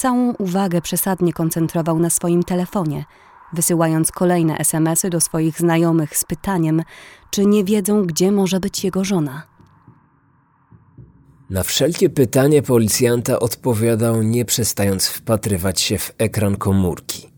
Całą 0.00 0.34
uwagę 0.34 0.80
przesadnie 0.80 1.32
koncentrował 1.32 1.98
na 1.98 2.10
swoim 2.10 2.42
telefonie, 2.42 3.04
wysyłając 3.52 4.12
kolejne 4.12 4.58
SMSy 4.58 5.10
do 5.10 5.20
swoich 5.20 5.58
znajomych 5.58 6.16
z 6.16 6.24
pytaniem, 6.24 6.82
czy 7.30 7.46
nie 7.46 7.64
wiedzą, 7.64 8.06
gdzie 8.06 8.32
może 8.32 8.60
być 8.60 8.84
jego 8.84 9.04
żona. 9.04 9.42
Na 11.50 11.62
wszelkie 11.62 12.10
pytanie 12.10 12.62
policjanta 12.62 13.40
odpowiadał, 13.40 14.22
nie 14.22 14.44
przestając 14.44 15.06
wpatrywać 15.06 15.80
się 15.80 15.98
w 15.98 16.12
ekran 16.18 16.56
komórki. 16.56 17.28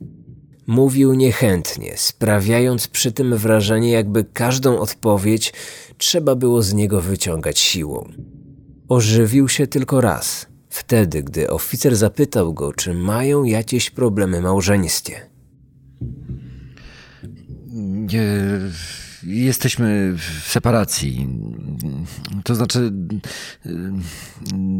Mówił 0.66 1.14
niechętnie, 1.14 1.92
sprawiając 1.96 2.88
przy 2.88 3.12
tym 3.12 3.36
wrażenie, 3.36 3.90
jakby 3.90 4.24
każdą 4.24 4.78
odpowiedź 4.78 5.52
trzeba 5.98 6.34
było 6.34 6.62
z 6.62 6.72
niego 6.72 7.00
wyciągać 7.00 7.58
siłą. 7.58 8.12
Ożywił 8.88 9.48
się 9.48 9.66
tylko 9.66 10.00
raz, 10.00 10.51
wtedy, 10.72 11.22
gdy 11.22 11.50
oficer 11.50 11.96
zapytał 11.96 12.54
go, 12.54 12.72
czy 12.72 12.94
mają 12.94 13.44
jakieś 13.44 13.90
problemy 13.90 14.40
małżeńskie. 14.40 15.20
Nie, 18.12 18.28
jesteśmy 19.22 20.14
w 20.16 20.50
separacji. 20.50 21.28
To 22.44 22.54
znaczy, 22.54 22.90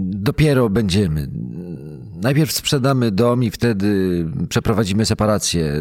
dopiero 0.05 0.71
będziemy. 0.71 1.29
Najpierw 2.23 2.53
sprzedamy 2.53 3.11
dom 3.11 3.45
i 3.45 3.51
wtedy 3.51 4.25
przeprowadzimy 4.49 5.07
separację. 5.07 5.73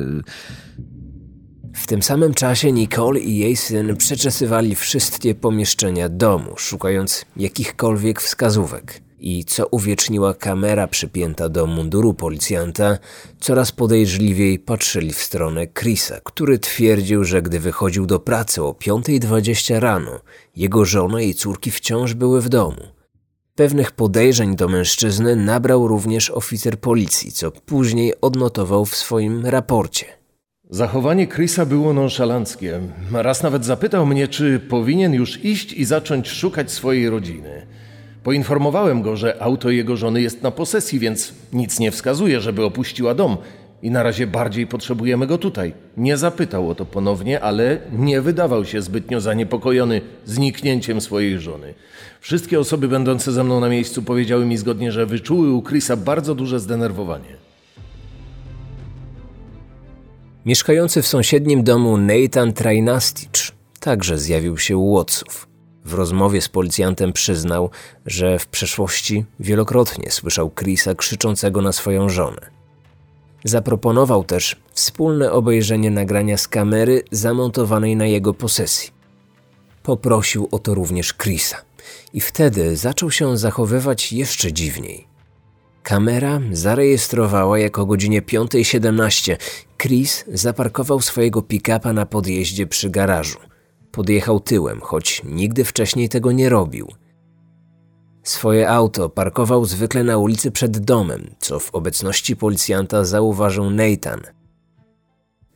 W 1.73 1.87
tym 1.87 2.01
samym 2.03 2.33
czasie 2.33 2.71
Nicole 2.71 3.19
i 3.19 3.37
jej 3.37 3.55
syn 3.55 3.97
przeczesywali 3.97 4.75
wszystkie 4.75 5.35
pomieszczenia 5.35 6.09
domu, 6.09 6.51
szukając 6.57 7.25
jakichkolwiek 7.37 8.21
wskazówek. 8.21 9.10
I 9.23 9.45
co 9.45 9.67
uwieczniła 9.67 10.33
kamera 10.33 10.87
przypięta 10.87 11.49
do 11.49 11.67
munduru 11.67 12.13
policjanta, 12.13 12.97
coraz 13.39 13.71
podejrzliwiej 13.71 14.59
patrzyli 14.59 15.13
w 15.13 15.21
stronę 15.21 15.67
Chrisa, 15.67 16.19
który 16.23 16.59
twierdził, 16.59 17.23
że 17.23 17.41
gdy 17.41 17.59
wychodził 17.59 18.05
do 18.05 18.19
pracy 18.19 18.63
o 18.63 18.71
5.20 18.71 19.79
rano, 19.79 20.19
jego 20.55 20.85
żona 20.85 21.21
i 21.21 21.33
córki 21.33 21.71
wciąż 21.71 22.13
były 22.13 22.41
w 22.41 22.49
domu. 22.49 22.81
Pewnych 23.55 23.91
podejrzeń 23.91 24.55
do 24.55 24.67
mężczyzny 24.67 25.35
nabrał 25.35 25.87
również 25.87 26.29
oficer 26.29 26.79
policji, 26.79 27.31
co 27.31 27.51
później 27.51 28.13
odnotował 28.21 28.85
w 28.85 28.95
swoim 28.95 29.45
raporcie. 29.45 30.05
Zachowanie 30.69 31.27
Chrisa 31.27 31.65
było 31.65 31.93
nonszalanckie. 31.93 32.79
Raz 33.11 33.43
nawet 33.43 33.65
zapytał 33.65 34.05
mnie, 34.05 34.27
czy 34.27 34.59
powinien 34.59 35.13
już 35.13 35.45
iść 35.45 35.73
i 35.73 35.85
zacząć 35.85 36.29
szukać 36.29 36.71
swojej 36.71 37.09
rodziny. 37.09 37.67
Poinformowałem 38.23 39.01
go, 39.01 39.15
że 39.15 39.41
auto 39.41 39.69
jego 39.69 39.97
żony 39.97 40.21
jest 40.21 40.41
na 40.41 40.51
posesji, 40.51 40.99
więc 40.99 41.33
nic 41.53 41.79
nie 41.79 41.91
wskazuje, 41.91 42.41
żeby 42.41 42.65
opuściła 42.65 43.13
dom 43.13 43.37
i 43.81 43.91
na 43.91 44.03
razie 44.03 44.27
bardziej 44.27 44.67
potrzebujemy 44.67 45.27
go 45.27 45.37
tutaj. 45.37 45.73
Nie 45.97 46.17
zapytał 46.17 46.69
o 46.69 46.75
to 46.75 46.85
ponownie, 46.85 47.39
ale 47.39 47.77
nie 47.91 48.21
wydawał 48.21 48.65
się 48.65 48.81
zbytnio 48.81 49.21
zaniepokojony 49.21 50.01
zniknięciem 50.25 51.01
swojej 51.01 51.39
żony. 51.39 51.73
Wszystkie 52.19 52.59
osoby 52.59 52.87
będące 52.87 53.31
ze 53.31 53.43
mną 53.43 53.59
na 53.59 53.69
miejscu 53.69 54.03
powiedziały 54.03 54.45
mi 54.45 54.57
zgodnie, 54.57 54.91
że 54.91 55.05
wyczuły 55.05 55.53
u 55.53 55.61
Chrisa 55.61 55.97
bardzo 55.97 56.35
duże 56.35 56.59
zdenerwowanie. 56.59 57.35
Mieszkający 60.45 61.01
w 61.01 61.07
sąsiednim 61.07 61.63
domu 61.63 61.97
Nathan 61.97 62.53
Trainastich 62.53 63.51
także 63.79 64.17
zjawił 64.17 64.57
się 64.57 64.77
u 64.77 64.95
Watsów. 64.95 65.50
W 65.85 65.93
rozmowie 65.93 66.41
z 66.41 66.49
policjantem 66.49 67.13
przyznał, 67.13 67.69
że 68.05 68.39
w 68.39 68.47
przeszłości 68.47 69.25
wielokrotnie 69.39 70.11
słyszał 70.11 70.51
Chrisa 70.51 70.95
krzyczącego 70.95 71.61
na 71.61 71.71
swoją 71.71 72.09
żonę. 72.09 72.61
Zaproponował 73.43 74.23
też 74.23 74.55
wspólne 74.73 75.31
obejrzenie 75.31 75.91
nagrania 75.91 76.37
z 76.37 76.47
kamery 76.47 77.03
zamontowanej 77.11 77.95
na 77.95 78.05
jego 78.05 78.33
posesji. 78.33 78.89
Poprosił 79.83 80.47
o 80.51 80.59
to 80.59 80.73
również 80.73 81.13
Chrisa 81.13 81.57
i 82.13 82.21
wtedy 82.21 82.75
zaczął 82.75 83.11
się 83.11 83.37
zachowywać 83.37 84.13
jeszcze 84.13 84.53
dziwniej. 84.53 85.07
Kamera 85.83 86.41
zarejestrowała, 86.51 87.59
jak 87.59 87.79
o 87.79 87.85
godzinie 87.85 88.21
5.17 88.21 89.35
Chris 89.77 90.25
zaparkował 90.27 91.01
swojego 91.01 91.41
pick-upa 91.41 91.93
na 91.93 92.05
podjeździe 92.05 92.67
przy 92.67 92.89
garażu. 92.89 93.50
Podjechał 93.91 94.39
tyłem, 94.39 94.81
choć 94.81 95.21
nigdy 95.25 95.65
wcześniej 95.65 96.09
tego 96.09 96.31
nie 96.31 96.49
robił. 96.49 96.87
Swoje 98.23 98.69
auto 98.69 99.09
parkował 99.09 99.65
zwykle 99.65 100.03
na 100.03 100.17
ulicy 100.17 100.51
przed 100.51 100.77
domem, 100.77 101.35
co 101.39 101.59
w 101.59 101.75
obecności 101.75 102.35
policjanta 102.35 103.05
zauważył 103.05 103.69
Nathan. 103.69 104.21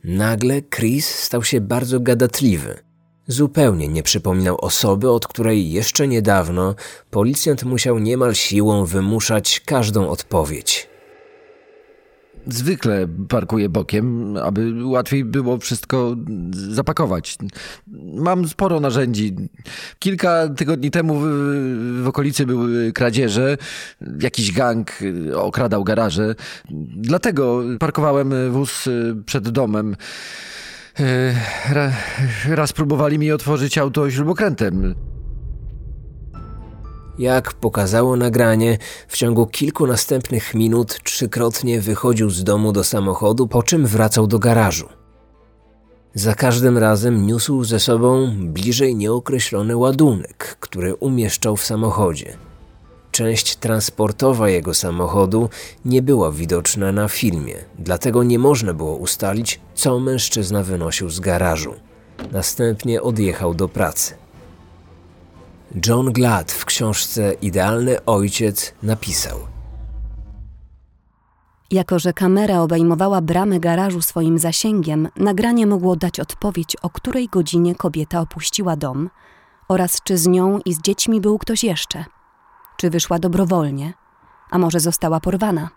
Nagle 0.04 0.62
Chris 0.62 1.14
stał 1.14 1.44
się 1.44 1.60
bardzo 1.60 2.00
gadatliwy. 2.00 2.78
Zupełnie 3.26 3.88
nie 3.88 4.02
przypominał 4.02 4.56
osoby, 4.60 5.10
od 5.10 5.26
której 5.26 5.72
jeszcze 5.72 6.08
niedawno 6.08 6.74
policjant 7.10 7.64
musiał 7.64 7.98
niemal 7.98 8.34
siłą 8.34 8.84
wymuszać 8.84 9.60
każdą 9.60 10.08
odpowiedź. 10.08 10.95
Zwykle 12.46 13.08
parkuję 13.28 13.68
bokiem, 13.68 14.36
aby 14.36 14.84
łatwiej 14.84 15.24
było 15.24 15.58
wszystko 15.58 16.16
zapakować. 16.50 17.36
Mam 18.14 18.48
sporo 18.48 18.80
narzędzi. 18.80 19.36
Kilka 19.98 20.48
tygodni 20.48 20.90
temu 20.90 21.20
w, 21.20 21.26
w 22.02 22.08
okolicy 22.08 22.46
były 22.46 22.92
kradzieże, 22.92 23.56
jakiś 24.20 24.52
gang 24.52 24.90
okradał 25.34 25.84
garaże. 25.84 26.34
Dlatego 26.96 27.62
parkowałem 27.78 28.52
wóz 28.52 28.88
przed 29.26 29.48
domem. 29.48 29.96
Raz 32.48 32.72
próbowali 32.72 33.18
mi 33.18 33.32
otworzyć 33.32 33.78
auto 33.78 34.10
śrubokrętem. 34.10 34.94
Jak 37.18 37.52
pokazało 37.52 38.16
nagranie, 38.16 38.78
w 39.08 39.16
ciągu 39.16 39.46
kilku 39.46 39.86
następnych 39.86 40.54
minut 40.54 40.98
trzykrotnie 41.02 41.80
wychodził 41.80 42.30
z 42.30 42.44
domu 42.44 42.72
do 42.72 42.84
samochodu, 42.84 43.46
po 43.46 43.62
czym 43.62 43.86
wracał 43.86 44.26
do 44.26 44.38
garażu. 44.38 44.88
Za 46.14 46.34
każdym 46.34 46.78
razem 46.78 47.26
niósł 47.26 47.64
ze 47.64 47.80
sobą 47.80 48.32
bliżej 48.38 48.96
nieokreślony 48.96 49.76
ładunek, 49.76 50.56
który 50.60 50.94
umieszczał 50.94 51.56
w 51.56 51.64
samochodzie. 51.64 52.36
Część 53.10 53.56
transportowa 53.56 54.48
jego 54.48 54.74
samochodu 54.74 55.48
nie 55.84 56.02
była 56.02 56.32
widoczna 56.32 56.92
na 56.92 57.08
filmie, 57.08 57.56
dlatego 57.78 58.22
nie 58.22 58.38
można 58.38 58.74
było 58.74 58.96
ustalić, 58.96 59.60
co 59.74 60.00
mężczyzna 60.00 60.62
wynosił 60.62 61.10
z 61.10 61.20
garażu. 61.20 61.74
Następnie 62.32 63.02
odjechał 63.02 63.54
do 63.54 63.68
pracy. 63.68 64.25
John 65.86 66.12
Glad 66.12 66.52
w 66.52 66.64
książce 66.64 67.32
Idealny 67.32 68.04
Ojciec 68.04 68.74
napisał: 68.82 69.38
Jako, 71.70 71.98
że 71.98 72.12
kamera 72.12 72.60
obejmowała 72.60 73.20
bramę 73.20 73.60
garażu 73.60 74.02
swoim 74.02 74.38
zasięgiem, 74.38 75.08
nagranie 75.16 75.66
mogło 75.66 75.96
dać 75.96 76.20
odpowiedź, 76.20 76.76
o 76.82 76.90
której 76.90 77.28
godzinie 77.28 77.74
kobieta 77.74 78.20
opuściła 78.20 78.76
dom 78.76 79.10
oraz 79.68 80.02
czy 80.02 80.18
z 80.18 80.26
nią 80.26 80.60
i 80.64 80.74
z 80.74 80.80
dziećmi 80.80 81.20
był 81.20 81.38
ktoś 81.38 81.64
jeszcze. 81.64 82.04
Czy 82.76 82.90
wyszła 82.90 83.18
dobrowolnie, 83.18 83.94
a 84.50 84.58
może 84.58 84.80
została 84.80 85.20
porwana. 85.20 85.68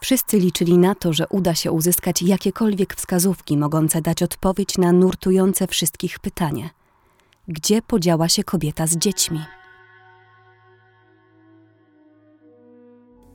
Wszyscy 0.00 0.38
liczyli 0.38 0.78
na 0.78 0.94
to, 0.94 1.12
że 1.12 1.28
uda 1.28 1.54
się 1.54 1.72
uzyskać 1.72 2.22
jakiekolwiek 2.22 2.94
wskazówki 2.94 3.56
mogące 3.56 4.02
dać 4.02 4.22
odpowiedź 4.22 4.78
na 4.78 4.92
nurtujące 4.92 5.66
wszystkich 5.66 6.18
pytanie– 6.18 6.70
gdzie 7.50 7.82
podziała 7.82 8.28
się 8.28 8.44
kobieta 8.44 8.86
z 8.86 8.96
dziećmi. 8.96 9.40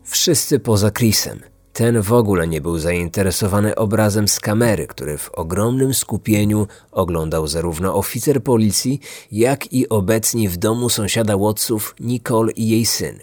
Wszyscy 0.04 0.60
poza 0.60 0.92
Chrisem. 0.92 1.40
Ten 1.74 2.02
w 2.02 2.14
ogóle 2.14 2.48
nie 2.48 2.62
był 2.62 2.78
zainteresowany 2.78 3.76
obrazem 3.76 4.28
z 4.28 4.40
kamery, 4.40 4.88
który 4.88 5.18
w 5.18 5.30
ogromnym 5.30 5.94
skupieniu 5.94 6.68
oglądał 6.92 7.48
zarówno 7.48 7.96
oficer 7.96 8.44
policji, 8.44 9.00
jak 9.32 9.74
i 9.74 9.90
obecni 9.90 10.50
w 10.50 10.58
domu 10.58 10.90
sąsiada 10.90 11.38
Watsów 11.38 11.96
Nicole 12.00 12.52
i 12.52 12.70
jej 12.70 12.86
syn. 12.86 13.20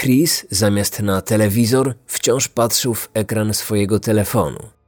Chris 0.00 0.46
zamiast 0.50 1.00
na 1.00 1.20
telewizor 1.20 1.94
wciąż 2.06 2.48
patrzył 2.48 2.94
w 2.94 3.08
ekran 3.14 3.54
swojego 3.54 4.00
telefonu. 4.00 4.79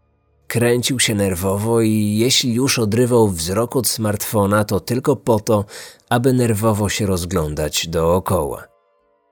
Kręcił 0.53 1.01
się 1.01 1.15
nerwowo 1.15 1.81
i 1.81 2.17
jeśli 2.19 2.55
już 2.55 2.79
odrywał 2.79 3.29
wzrok 3.29 3.77
od 3.77 3.89
smartfona, 3.89 4.65
to 4.65 4.81
tylko 4.81 5.17
po 5.17 5.41
to, 5.41 5.65
aby 6.09 6.33
nerwowo 6.33 6.89
się 6.89 7.07
rozglądać 7.07 7.89
dookoła. 7.89 8.65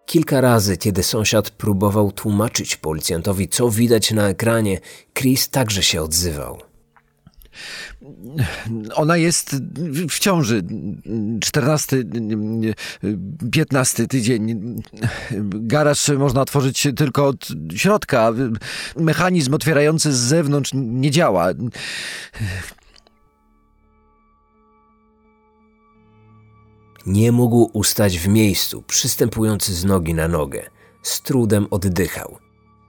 Kilka 0.06 0.40
razy, 0.40 0.76
kiedy 0.76 1.02
sąsiad 1.02 1.50
próbował 1.50 2.12
tłumaczyć 2.12 2.76
policjantowi, 2.76 3.48
co 3.48 3.70
widać 3.70 4.10
na 4.10 4.28
ekranie, 4.28 4.80
Chris 5.14 5.48
także 5.48 5.82
się 5.82 6.02
odzywał. 6.02 6.58
Ona 8.94 9.16
jest 9.16 9.56
w 10.08 10.18
ciąży. 10.18 10.62
14, 11.40 12.04
15 13.52 14.06
tydzień. 14.06 14.74
Garaż 15.52 16.08
można 16.08 16.40
otworzyć 16.40 16.88
tylko 16.96 17.26
od 17.26 17.48
środka. 17.74 18.32
Mechanizm 18.96 19.54
otwierający 19.54 20.12
z 20.12 20.18
zewnątrz 20.18 20.70
nie 20.74 21.10
działa. 21.10 21.48
Nie 27.06 27.32
mógł 27.32 27.70
ustać 27.72 28.18
w 28.18 28.28
miejscu, 28.28 28.82
przystępujący 28.82 29.74
z 29.74 29.84
nogi 29.84 30.14
na 30.14 30.28
nogę. 30.28 30.70
Z 31.02 31.22
trudem 31.22 31.66
oddychał. 31.70 32.38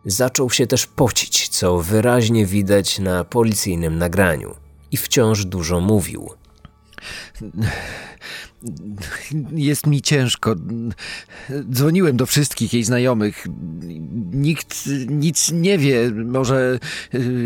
Zaczął 0.05 0.49
się 0.49 0.67
też 0.67 0.87
pocić, 0.87 1.49
co 1.49 1.77
wyraźnie 1.77 2.45
widać 2.45 2.99
na 2.99 3.23
policyjnym 3.23 3.97
nagraniu 3.97 4.55
i 4.91 4.97
wciąż 4.97 5.45
dużo 5.45 5.79
mówił. 5.79 6.29
Jest 9.51 9.87
mi 9.87 10.01
ciężko. 10.01 10.55
Dzwoniłem 11.71 12.17
do 12.17 12.25
wszystkich 12.25 12.73
jej 12.73 12.83
znajomych. 12.83 13.47
Nikt 14.33 14.89
nic 15.07 15.51
nie 15.51 15.77
wie. 15.77 16.11
Może 16.25 16.79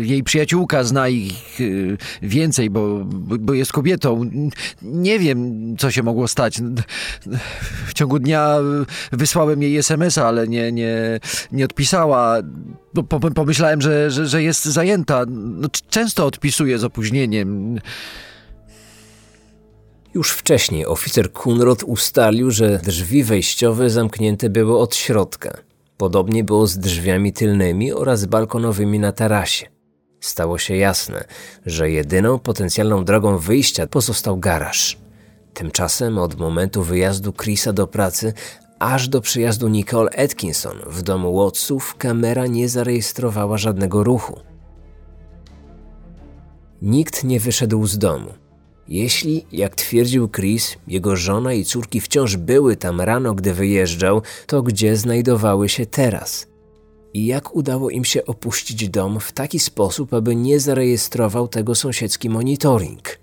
jej 0.02 0.22
przyjaciółka 0.22 0.84
zna 0.84 1.08
ich 1.08 1.60
y, 1.60 1.96
więcej, 2.22 2.70
bo, 2.70 3.04
bo 3.40 3.54
jest 3.54 3.72
kobietą. 3.72 4.30
Nie 4.82 5.18
wiem, 5.18 5.74
co 5.78 5.90
się 5.90 6.02
mogło 6.02 6.28
stać. 6.28 6.60
W 7.86 7.94
ciągu 7.94 8.18
dnia 8.18 8.56
wysłałem 9.12 9.62
jej 9.62 9.76
SMS-a, 9.76 10.26
ale 10.26 10.48
nie, 10.48 10.72
nie, 10.72 11.20
nie 11.52 11.64
odpisała. 11.64 12.36
Pomyślałem, 13.34 13.80
że, 13.80 14.10
że, 14.10 14.26
że 14.26 14.42
jest 14.42 14.64
zajęta. 14.64 15.24
No, 15.28 15.68
często 15.90 16.26
odpisuje 16.26 16.78
z 16.78 16.84
opóźnieniem. 16.84 17.80
Już 20.16 20.32
wcześniej 20.32 20.86
oficer 20.86 21.32
Kunrod 21.32 21.82
ustalił, 21.82 22.50
że 22.50 22.78
drzwi 22.78 23.24
wejściowe 23.24 23.90
zamknięte 23.90 24.50
były 24.50 24.78
od 24.78 24.94
środka. 24.94 25.58
Podobnie 25.96 26.44
było 26.44 26.66
z 26.66 26.78
drzwiami 26.78 27.32
tylnymi 27.32 27.92
oraz 27.92 28.24
balkonowymi 28.24 28.98
na 28.98 29.12
tarasie. 29.12 29.66
Stało 30.20 30.58
się 30.58 30.76
jasne, 30.76 31.24
że 31.66 31.90
jedyną 31.90 32.38
potencjalną 32.38 33.04
drogą 33.04 33.38
wyjścia 33.38 33.86
pozostał 33.86 34.38
garaż. 34.38 34.98
Tymczasem 35.54 36.18
od 36.18 36.38
momentu 36.38 36.82
wyjazdu 36.82 37.32
Chrisa 37.32 37.72
do 37.72 37.86
pracy 37.86 38.32
Aż 38.78 39.08
do 39.08 39.20
przyjazdu 39.20 39.68
Nicole 39.68 40.10
Atkinson 40.10 40.76
w 40.86 41.02
domu 41.02 41.36
Wattsów 41.36 41.94
kamera 41.94 42.46
nie 42.46 42.68
zarejestrowała 42.68 43.58
żadnego 43.58 44.04
ruchu. 44.04 44.40
Nikt 46.82 47.24
nie 47.24 47.40
wyszedł 47.40 47.86
z 47.86 47.98
domu. 47.98 48.45
Jeśli, 48.88 49.46
jak 49.52 49.74
twierdził 49.74 50.28
Chris, 50.28 50.76
jego 50.88 51.16
żona 51.16 51.52
i 51.52 51.64
córki 51.64 52.00
wciąż 52.00 52.36
były 52.36 52.76
tam 52.76 53.00
rano, 53.00 53.34
gdy 53.34 53.54
wyjeżdżał, 53.54 54.22
to 54.46 54.62
gdzie 54.62 54.96
znajdowały 54.96 55.68
się 55.68 55.86
teraz? 55.86 56.46
I 57.14 57.26
jak 57.26 57.56
udało 57.56 57.90
im 57.90 58.04
się 58.04 58.24
opuścić 58.24 58.88
dom 58.88 59.20
w 59.20 59.32
taki 59.32 59.58
sposób, 59.58 60.14
aby 60.14 60.36
nie 60.36 60.60
zarejestrował 60.60 61.48
tego 61.48 61.74
sąsiedzki 61.74 62.30
monitoring? 62.30 63.18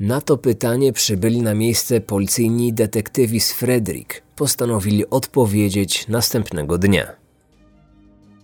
Na 0.00 0.20
to 0.20 0.38
pytanie 0.38 0.92
przybyli 0.92 1.42
na 1.42 1.54
miejsce 1.54 2.00
policyjni 2.00 2.72
detektywi 2.72 3.40
z 3.40 3.52
Frederick. 3.52 4.22
Postanowili 4.36 5.10
odpowiedzieć 5.10 6.08
następnego 6.08 6.78
dnia. 6.78 7.06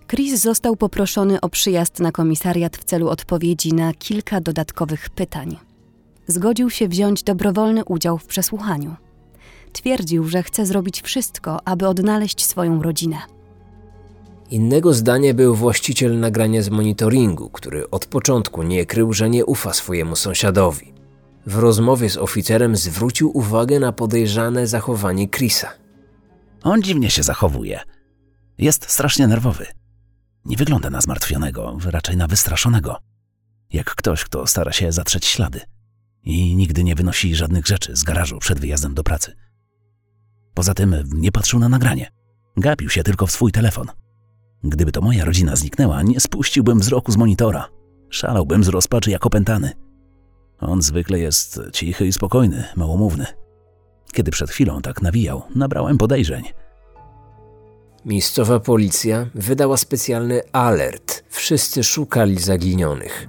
Chris 0.09 0.41
został 0.41 0.77
poproszony 0.77 1.41
o 1.41 1.49
przyjazd 1.49 2.01
na 2.01 2.13
komisariat 2.13 2.77
w 2.77 2.85
celu 2.85 3.09
odpowiedzi 3.09 3.73
na 3.73 3.95
kilka 3.95 4.41
dodatkowych 4.41 5.11
pytań. 5.11 5.57
Zgodził 6.27 6.71
się 6.71 6.89
wziąć 6.89 7.23
dobrowolny 7.23 7.85
udział 7.85 8.19
w 8.19 8.27
przesłuchaniu. 8.27 8.97
Twierdził, 9.73 10.29
że 10.29 10.43
chce 10.43 10.67
zrobić 10.67 11.03
wszystko, 11.03 11.69
aby 11.69 11.89
odnaleźć 11.89 12.47
swoją 12.47 12.83
rodzinę. 12.83 13.19
Innego 14.51 14.95
zdania 14.95 15.35
był 15.35 15.55
właściciel 15.55 16.21
nagrania 16.21 16.63
z 16.63 16.69
monitoringu, 16.69 17.51
który 17.51 17.91
od 17.91 18.07
początku 18.07 18.63
nie 18.63 18.87
krył, 18.87 19.13
że 19.13 19.31
nie 19.31 19.45
ufa 19.45 19.73
swojemu 19.73 20.17
sąsiadowi. 20.17 20.93
W 21.47 21.59
rozmowie 21.59 22.11
z 22.11 22.17
oficerem 22.17 22.77
zwrócił 22.77 23.39
uwagę 23.39 23.81
na 23.81 23.93
podejrzane 23.93 24.67
zachowanie 24.67 25.29
Chrisa. 25.29 25.73
On 26.63 26.83
dziwnie 26.83 27.11
się 27.11 27.23
zachowuje. 27.23 27.81
Jest 28.59 28.91
strasznie 28.91 29.27
nerwowy. 29.27 29.67
Nie 30.45 30.57
wygląda 30.57 30.91
na 30.91 31.01
zmartwionego, 31.01 31.79
raczej 31.85 32.17
na 32.17 32.27
wystraszonego. 32.27 32.97
Jak 33.73 33.95
ktoś, 33.95 34.25
kto 34.25 34.47
stara 34.47 34.73
się 34.73 34.93
zatrzeć 34.93 35.25
ślady. 35.25 35.61
I 36.27 36.57
nigdy 36.57 36.85
nie 36.85 36.95
wynosi 36.95 37.35
żadnych 37.35 37.67
rzeczy 37.67 37.97
z 37.97 38.03
garażu 38.03 38.39
przed 38.39 38.61
wyjazdem 38.61 38.95
do 38.95 39.03
pracy. 39.03 39.33
Poza 40.55 40.75
tym 40.75 40.97
nie 41.15 41.33
patrzył 41.33 41.61
na 41.61 41.69
nagranie. 41.69 42.11
Gapił 42.57 42.91
się 42.91 43.03
tylko 43.03 43.27
w 43.27 43.33
swój 43.33 43.53
telefon. 43.53 43.87
Gdyby 44.65 44.93
to 44.93 45.01
moja 45.01 45.25
rodzina 45.25 45.57
zniknęła, 45.57 46.03
nie 46.03 46.21
spuściłbym 46.21 46.79
wzroku 46.79 47.13
z 47.13 47.17
monitora. 47.17 47.69
Szalałbym 48.11 48.65
z 48.65 48.69
rozpaczy 48.69 49.11
jak 49.11 49.27
opętany. 49.27 49.73
On 50.61 50.83
zwykle 50.83 51.19
jest 51.19 51.61
cichy 51.73 52.07
i 52.07 52.13
spokojny, 52.13 52.65
małomówny. 52.77 53.27
Kiedy 54.13 54.31
przed 54.31 54.51
chwilą 54.51 54.83
tak 54.83 55.03
nawijał, 55.03 55.43
nabrałem 55.55 55.99
podejrzeń. 55.99 56.45
Miejscowa 58.05 58.61
policja 58.61 59.27
wydała 59.35 59.77
specjalny 59.77 60.41
alert. 60.53 61.25
Wszyscy 61.29 61.85
szukali 61.85 62.39
zaginionych. 62.39 63.29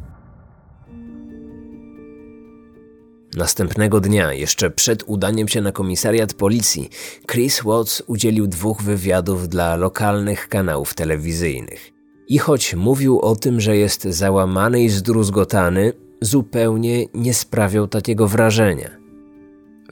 Następnego 3.37 3.99
dnia, 3.99 4.33
jeszcze 4.33 4.69
przed 4.69 5.03
udaniem 5.05 5.47
się 5.47 5.61
na 5.61 5.71
komisariat 5.71 6.33
policji, 6.33 6.89
Chris 7.31 7.61
Watts 7.63 8.03
udzielił 8.07 8.47
dwóch 8.47 8.81
wywiadów 8.81 9.49
dla 9.49 9.75
lokalnych 9.75 10.47
kanałów 10.47 10.93
telewizyjnych. 10.93 11.91
I 12.27 12.37
choć 12.37 12.75
mówił 12.75 13.19
o 13.19 13.35
tym, 13.35 13.61
że 13.61 13.77
jest 13.77 14.03
załamany 14.03 14.83
i 14.83 14.89
zdruzgotany, 14.89 15.93
zupełnie 16.21 17.05
nie 17.13 17.33
sprawiał 17.33 17.87
takiego 17.87 18.27
wrażenia. 18.27 18.89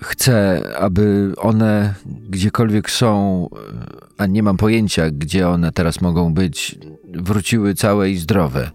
Chcę, 0.02 0.64
aby 0.78 1.34
one 1.38 1.94
gdziekolwiek 2.30 2.92
są, 2.92 3.50
a 4.18 4.26
nie 4.26 4.44
mam 4.44 4.58
pojęcia, 4.58 5.12
gdzie 5.12 5.50
one 5.50 5.72
teraz 5.72 6.02
mogą 6.02 6.34
być, 6.34 6.80
wróciły 7.14 7.74
całe 7.74 8.10
i 8.10 8.18
zdrowe. 8.18 8.72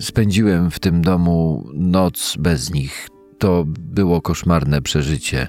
Spędziłem 0.00 0.70
w 0.70 0.78
tym 0.78 1.02
domu 1.02 1.68
noc 1.74 2.36
bez 2.38 2.72
nich. 2.72 3.15
To 3.38 3.64
było 3.66 4.22
koszmarne 4.22 4.82
przeżycie. 4.82 5.48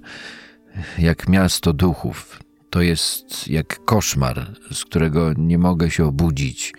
Jak 1.00 1.30
miasto 1.30 1.74
duchów. 1.74 2.40
To 2.70 2.82
jest 2.82 3.48
jak 3.48 3.86
koszmar, 3.86 4.56
z 4.72 4.86
którego 4.86 5.34
nie 5.38 5.58
mogę 5.58 5.92
się 5.92 6.06
obudzić. 6.06 6.74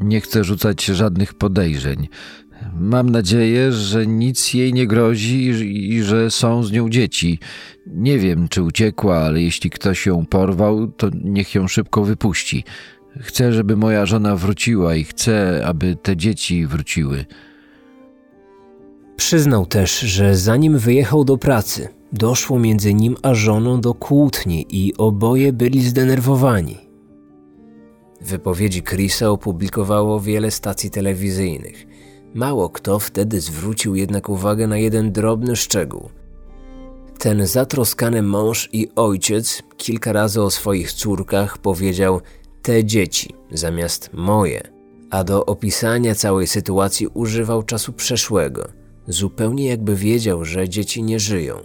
Nie 0.00 0.20
chcę 0.20 0.44
rzucać 0.44 0.84
żadnych 0.84 1.34
podejrzeń. 1.34 2.08
Mam 2.80 3.10
nadzieję, 3.10 3.72
że 3.72 4.06
nic 4.06 4.54
jej 4.54 4.72
nie 4.72 4.86
grozi 4.86 5.46
i, 5.90 6.02
że 6.02 6.30
są 6.30 6.62
z 6.62 6.72
nią 6.72 6.88
dzieci. 6.90 7.38
Nie 7.86 8.18
wiem, 8.18 8.48
czy 8.48 8.62
uciekła, 8.62 9.18
ale 9.18 9.42
jeśli 9.42 9.70
ktoś 9.70 10.06
ją 10.06 10.26
porwał, 10.26 10.86
to 10.86 11.10
niech 11.24 11.54
ją 11.54 11.68
szybko 11.68 12.04
wypuści. 12.04 12.64
Chcę, 13.20 13.52
żeby 13.52 13.76
moja 13.76 14.06
żona 14.06 14.36
wróciła 14.36 14.94
i 14.94 15.04
chcę, 15.04 15.62
aby 15.66 15.96
te 16.02 16.16
dzieci 16.16 16.66
wróciły. 16.66 17.24
Przyznał 19.22 19.66
też, 19.66 19.98
że 20.00 20.36
zanim 20.36 20.78
wyjechał 20.78 21.24
do 21.24 21.38
pracy, 21.38 21.88
doszło 22.12 22.58
między 22.58 22.94
nim 22.94 23.16
a 23.22 23.34
żoną 23.34 23.80
do 23.80 23.94
kłótni 23.94 24.66
i 24.68 24.94
oboje 24.96 25.52
byli 25.52 25.82
zdenerwowani. 25.82 26.78
Wypowiedzi 28.20 28.82
Chrisa 28.82 29.30
opublikowało 29.30 30.20
wiele 30.20 30.50
stacji 30.50 30.90
telewizyjnych. 30.90 31.86
Mało 32.34 32.70
kto 32.70 32.98
wtedy 32.98 33.40
zwrócił 33.40 33.94
jednak 33.94 34.28
uwagę 34.28 34.66
na 34.66 34.78
jeden 34.78 35.12
drobny 35.12 35.56
szczegół. 35.56 36.08
Ten 37.18 37.46
zatroskany 37.46 38.22
mąż 38.22 38.68
i 38.72 38.88
ojciec 38.96 39.62
kilka 39.76 40.12
razy 40.12 40.42
o 40.42 40.50
swoich 40.50 40.92
córkach 40.92 41.58
powiedział 41.58 42.20
te 42.62 42.84
dzieci 42.84 43.34
zamiast 43.52 44.10
moje, 44.12 44.62
a 45.10 45.24
do 45.24 45.46
opisania 45.46 46.14
całej 46.14 46.46
sytuacji 46.46 47.06
używał 47.06 47.62
czasu 47.62 47.92
przeszłego, 47.92 48.81
zupełnie 49.08 49.66
jakby 49.66 49.96
wiedział, 49.96 50.44
że 50.44 50.68
dzieci 50.68 51.02
nie 51.02 51.20
żyją. 51.20 51.56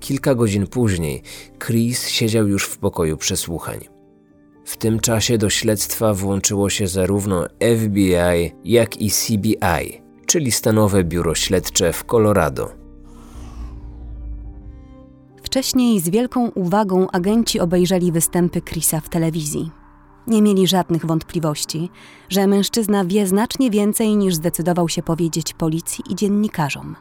Kilka 0.00 0.34
godzin 0.34 0.66
później 0.66 1.22
Chris 1.58 2.08
siedział 2.08 2.48
już 2.48 2.64
w 2.64 2.78
pokoju 2.78 3.16
przesłuchań. 3.16 3.78
W 4.64 4.76
tym 4.76 5.00
czasie 5.00 5.38
do 5.38 5.50
śledztwa 5.50 6.14
włączyło 6.14 6.70
się 6.70 6.86
zarówno 6.86 7.46
FBI, 7.78 8.52
jak 8.64 9.00
i 9.00 9.10
CBI, 9.10 10.02
czyli 10.26 10.52
Stanowe 10.52 11.04
Biuro 11.04 11.34
Śledcze 11.34 11.92
w 11.92 12.04
Colorado. 12.04 12.72
Wcześniej 15.42 16.00
z 16.00 16.08
wielką 16.08 16.48
uwagą 16.48 17.10
agenci 17.10 17.60
obejrzeli 17.60 18.12
występy 18.12 18.62
Chrisa 18.62 19.00
w 19.00 19.08
telewizji. 19.08 19.81
Nie 20.26 20.42
mieli 20.42 20.66
żadnych 20.66 21.06
wątpliwości, 21.06 21.90
że 22.28 22.46
mężczyzna 22.46 23.04
wie 23.04 23.26
znacznie 23.26 23.70
więcej 23.70 24.16
niż 24.16 24.34
zdecydował 24.34 24.88
się 24.88 25.02
powiedzieć 25.02 25.54
policji 25.54 26.04
i 26.10 26.14
dziennikarzom. 26.14 26.96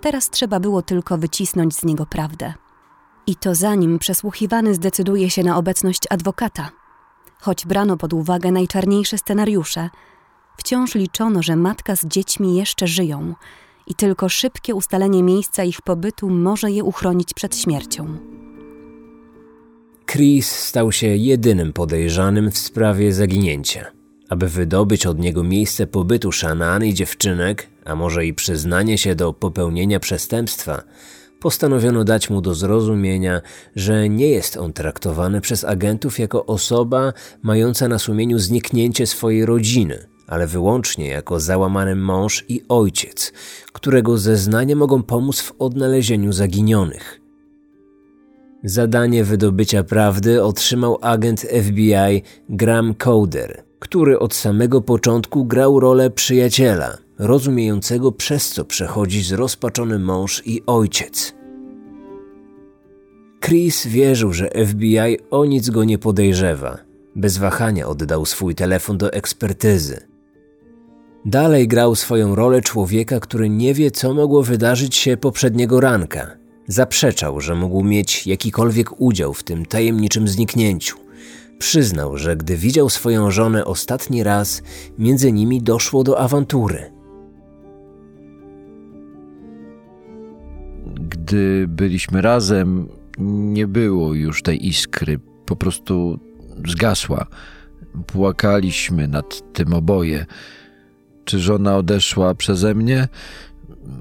Teraz 0.00 0.30
trzeba 0.30 0.60
było 0.60 0.82
tylko 0.82 1.18
wycisnąć 1.18 1.76
z 1.76 1.84
niego 1.84 2.06
prawdę. 2.06 2.54
I 3.26 3.36
to 3.36 3.54
zanim 3.54 3.98
przesłuchiwany 3.98 4.74
zdecyduje 4.74 5.30
się 5.30 5.42
na 5.42 5.56
obecność 5.56 6.02
adwokata. 6.10 6.70
Choć 7.40 7.66
brano 7.66 7.96
pod 7.96 8.12
uwagę 8.12 8.52
najczarniejsze 8.52 9.18
scenariusze, 9.18 9.90
wciąż 10.56 10.94
liczono, 10.94 11.42
że 11.42 11.56
matka 11.56 11.96
z 11.96 12.06
dziećmi 12.06 12.56
jeszcze 12.56 12.86
żyją 12.86 13.34
i 13.86 13.94
tylko 13.94 14.28
szybkie 14.28 14.74
ustalenie 14.74 15.22
miejsca 15.22 15.64
ich 15.64 15.82
pobytu 15.82 16.30
może 16.30 16.70
je 16.70 16.84
uchronić 16.84 17.34
przed 17.34 17.56
śmiercią. 17.56 18.18
Chris 20.12 20.50
stał 20.50 20.92
się 20.92 21.06
jedynym 21.06 21.72
podejrzanym 21.72 22.50
w 22.50 22.58
sprawie 22.58 23.12
zaginięcia. 23.12 23.86
Aby 24.28 24.48
wydobyć 24.48 25.06
od 25.06 25.18
niego 25.18 25.44
miejsce 25.44 25.86
pobytu 25.86 26.32
Shannon 26.32 26.84
i 26.84 26.94
dziewczynek, 26.94 27.68
a 27.84 27.94
może 27.94 28.26
i 28.26 28.34
przyznanie 28.34 28.98
się 28.98 29.14
do 29.14 29.32
popełnienia 29.32 30.00
przestępstwa, 30.00 30.82
postanowiono 31.40 32.04
dać 32.04 32.30
mu 32.30 32.40
do 32.40 32.54
zrozumienia, 32.54 33.40
że 33.76 34.08
nie 34.08 34.28
jest 34.28 34.56
on 34.56 34.72
traktowany 34.72 35.40
przez 35.40 35.64
agentów 35.64 36.18
jako 36.18 36.46
osoba 36.46 37.12
mająca 37.42 37.88
na 37.88 37.98
sumieniu 37.98 38.38
zniknięcie 38.38 39.06
swojej 39.06 39.46
rodziny, 39.46 40.06
ale 40.26 40.46
wyłącznie 40.46 41.08
jako 41.08 41.40
załamany 41.40 41.96
mąż 41.96 42.44
i 42.48 42.62
ojciec, 42.68 43.32
którego 43.72 44.18
zeznania 44.18 44.76
mogą 44.76 45.02
pomóc 45.02 45.40
w 45.40 45.52
odnalezieniu 45.58 46.32
zaginionych. 46.32 47.27
Zadanie 48.64 49.24
wydobycia 49.24 49.84
prawdy 49.84 50.44
otrzymał 50.44 50.98
agent 51.00 51.40
FBI 51.40 52.22
Graham 52.48 52.94
Coder, 52.94 53.62
który 53.78 54.18
od 54.18 54.34
samego 54.34 54.80
początku 54.80 55.44
grał 55.44 55.80
rolę 55.80 56.10
przyjaciela– 56.10 56.98
rozumiejącego 57.18 58.12
przez 58.12 58.50
co 58.50 58.64
przechodzi 58.64 59.22
zrozpaczony 59.22 59.98
mąż 59.98 60.42
i 60.46 60.62
ojciec. 60.66 61.34
Chris 63.40 63.86
wierzył, 63.86 64.32
że 64.32 64.50
FBI 64.66 65.18
o 65.30 65.44
nic 65.44 65.70
go 65.70 65.84
nie 65.84 65.98
podejrzewa. 65.98 66.78
Bez 67.16 67.38
wahania 67.38 67.88
oddał 67.88 68.26
swój 68.26 68.54
telefon 68.54 68.98
do 68.98 69.12
ekspertyzy. 69.12 70.00
Dalej 71.24 71.68
grał 71.68 71.94
swoją 71.94 72.34
rolę 72.34 72.62
człowieka, 72.62 73.20
który 73.20 73.48
nie 73.48 73.74
wie, 73.74 73.90
co 73.90 74.14
mogło 74.14 74.42
wydarzyć 74.42 74.96
się 74.96 75.16
poprzedniego 75.16 75.80
ranka. 75.80 76.37
Zaprzeczał, 76.68 77.40
że 77.40 77.54
mógł 77.54 77.84
mieć 77.84 78.26
jakikolwiek 78.26 79.00
udział 79.00 79.34
w 79.34 79.42
tym 79.42 79.66
tajemniczym 79.66 80.28
zniknięciu. 80.28 80.96
Przyznał, 81.58 82.18
że 82.18 82.36
gdy 82.36 82.56
widział 82.56 82.90
swoją 82.90 83.30
żonę 83.30 83.64
ostatni 83.64 84.22
raz, 84.22 84.62
między 84.98 85.32
nimi 85.32 85.62
doszło 85.62 86.04
do 86.04 86.18
awantury. 86.18 86.92
Gdy 90.96 91.66
byliśmy 91.68 92.22
razem, 92.22 92.88
nie 93.18 93.66
było 93.66 94.14
już 94.14 94.42
tej 94.42 94.66
iskry, 94.66 95.20
po 95.46 95.56
prostu 95.56 96.18
zgasła. 96.68 97.26
Płakaliśmy 98.06 99.08
nad 99.08 99.52
tym 99.52 99.72
oboje. 99.72 100.26
Czy 101.24 101.38
żona 101.38 101.76
odeszła 101.76 102.34
przeze 102.34 102.74
mnie? 102.74 103.08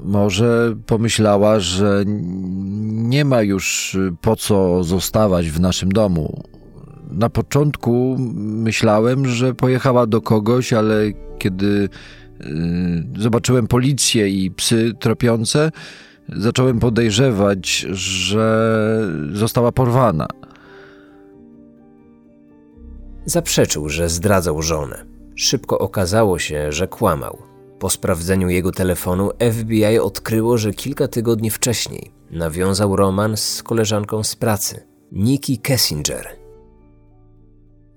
Może 0.04 0.76
pomyślała, 0.86 1.60
że 1.60 2.04
nie 2.88 3.26
ma 3.26 3.42
już 3.42 3.98
po 4.22 4.36
co 4.36 4.84
zostawać 4.84 5.50
w 5.50 5.60
naszym 5.60 5.92
domu. 5.92 6.44
Na 7.12 7.30
początku 7.30 8.16
myślałem, 8.36 9.28
że 9.28 9.54
pojechała 9.54 10.08
do 10.08 10.22
kogoś, 10.22 10.74
ale 10.74 10.96
kiedy 11.40 11.90
y, 12.42 12.48
zobaczyłem 13.18 13.68
policję 13.68 14.30
i 14.30 14.52
psy 14.52 14.94
tropiące, 15.00 15.72
zacząłem 16.36 16.80
podejrzewać, 16.80 17.86
że 17.92 18.78
została 19.34 19.72
porwana. 19.72 20.28
Zaprzeczył, 23.26 23.90
że 23.90 24.10
zdradzał 24.10 24.62
żonę. 24.62 25.06
Szybko 25.36 25.80
okazało 25.80 26.40
się, 26.40 26.72
że 26.72 26.88
kłamał. 26.88 27.47
Po 27.80 27.90
sprawdzeniu 27.90 28.50
jego 28.50 28.72
telefonu 28.72 29.32
FBI 29.52 30.00
odkryło, 30.00 30.58
że 30.58 30.74
kilka 30.74 31.08
tygodni 31.08 31.50
wcześniej 31.50 32.12
nawiązał 32.32 32.96
romans 32.96 33.44
z 33.44 33.64
koleżanką 33.64 34.24
z 34.24 34.36
pracy, 34.36 34.88
Nikki 35.12 35.58
Kessinger. 35.58 36.30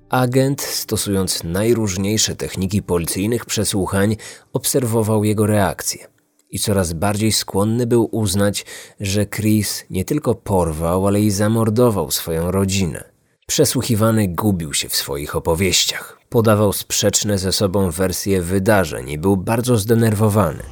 Agent, 0.08 0.62
stosując 0.62 1.44
najróżniejsze 1.44 2.36
techniki 2.36 2.82
policyjnych 2.82 3.46
przesłuchań, 3.46 4.16
obserwował 4.52 5.24
jego 5.24 5.46
reakcję 5.46 6.06
i 6.50 6.58
coraz 6.58 6.92
bardziej 6.92 7.32
skłonny 7.32 7.86
był 7.86 8.08
uznać, 8.12 8.64
że 9.00 9.26
Chris 9.26 9.84
nie 9.90 10.04
tylko 10.04 10.34
porwał, 10.34 11.06
ale 11.06 11.20
i 11.20 11.30
zamordował 11.30 12.10
swoją 12.10 12.50
rodzinę. 12.50 13.04
Przesłuchiwany 13.46 14.28
gubił 14.28 14.74
się 14.74 14.88
w 14.88 14.96
swoich 14.96 15.36
opowieściach. 15.36 16.19
Podawał 16.30 16.72
sprzeczne 16.72 17.38
ze 17.38 17.52
sobą 17.52 17.90
wersje 17.90 18.42
wydarzeń 18.42 19.10
i 19.10 19.18
był 19.18 19.36
bardzo 19.36 19.76
zdenerwowany. 19.78 20.62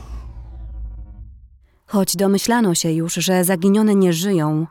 Choć 1.87 2.17
domyślano 2.17 2.75
się 2.75 2.93
już, 2.93 3.15
że 3.15 3.45
zaginione 3.45 3.95
nie 3.95 4.13
żyją, 4.13 4.67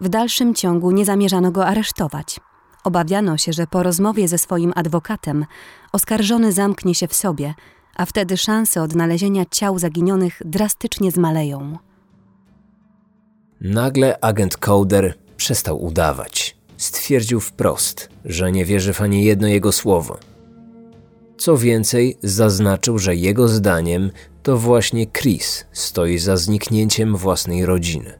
w 0.00 0.08
dalszym 0.08 0.54
ciągu 0.54 0.90
nie 0.90 1.04
zamierzano 1.04 1.50
go 1.50 1.66
aresztować. 1.66 2.40
Obawiano 2.84 3.38
się, 3.38 3.52
że 3.52 3.66
po 3.66 3.82
rozmowie 3.82 4.28
ze 4.28 4.38
swoim 4.38 4.72
adwokatem 4.76 5.46
oskarżony 5.92 6.52
zamknie 6.52 6.94
się 6.94 7.08
w 7.08 7.14
sobie, 7.14 7.54
a 7.96 8.06
wtedy 8.06 8.36
szanse 8.36 8.82
odnalezienia 8.82 9.44
ciał 9.50 9.78
zaginionych 9.78 10.42
drastycznie 10.44 11.10
zmaleją. 11.10 11.78
Nagle 13.60 14.18
agent 14.20 14.56
Coder 14.56 15.14
przestał 15.36 15.84
udawać. 15.84 16.57
Stwierdził 16.78 17.40
wprost, 17.40 18.08
że 18.24 18.52
nie 18.52 18.64
wierzy 18.64 18.92
w 18.92 19.00
ani 19.00 19.24
jedno 19.24 19.48
jego 19.48 19.72
słowo. 19.72 20.18
Co 21.38 21.56
więcej, 21.56 22.18
zaznaczył, 22.22 22.98
że 22.98 23.16
jego 23.16 23.48
zdaniem 23.48 24.10
to 24.42 24.58
właśnie 24.58 25.06
Chris 25.06 25.64
stoi 25.72 26.18
za 26.18 26.36
zniknięciem 26.36 27.16
własnej 27.16 27.66
rodziny. 27.66 28.18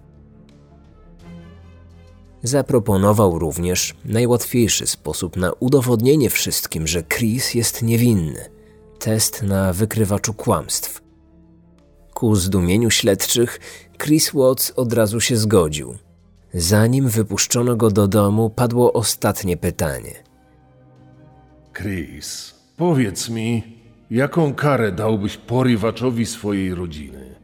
Zaproponował 2.42 3.38
również 3.38 3.94
najłatwiejszy 4.04 4.86
sposób 4.86 5.36
na 5.36 5.52
udowodnienie 5.52 6.30
wszystkim, 6.30 6.86
że 6.86 7.02
Chris 7.02 7.54
jest 7.54 7.82
niewinny 7.82 8.50
test 8.98 9.42
na 9.42 9.72
wykrywaczu 9.72 10.34
kłamstw. 10.34 11.02
Ku 12.14 12.36
zdumieniu 12.36 12.90
śledczych, 12.90 13.60
Chris 13.98 14.30
Watts 14.34 14.72
od 14.76 14.92
razu 14.92 15.20
się 15.20 15.36
zgodził. 15.36 15.94
Zanim 16.54 17.08
wypuszczono 17.08 17.76
go 17.76 17.90
do 17.90 18.08
domu, 18.08 18.50
padło 18.50 18.92
ostatnie 18.92 19.56
pytanie. 19.56 20.14
Chris, 21.72 22.54
powiedz 22.76 23.28
mi, 23.28 23.62
jaką 24.10 24.54
karę 24.54 24.92
dałbyś 24.92 25.36
porywaczowi 25.36 26.26
swojej 26.26 26.74
rodziny? 26.74 27.34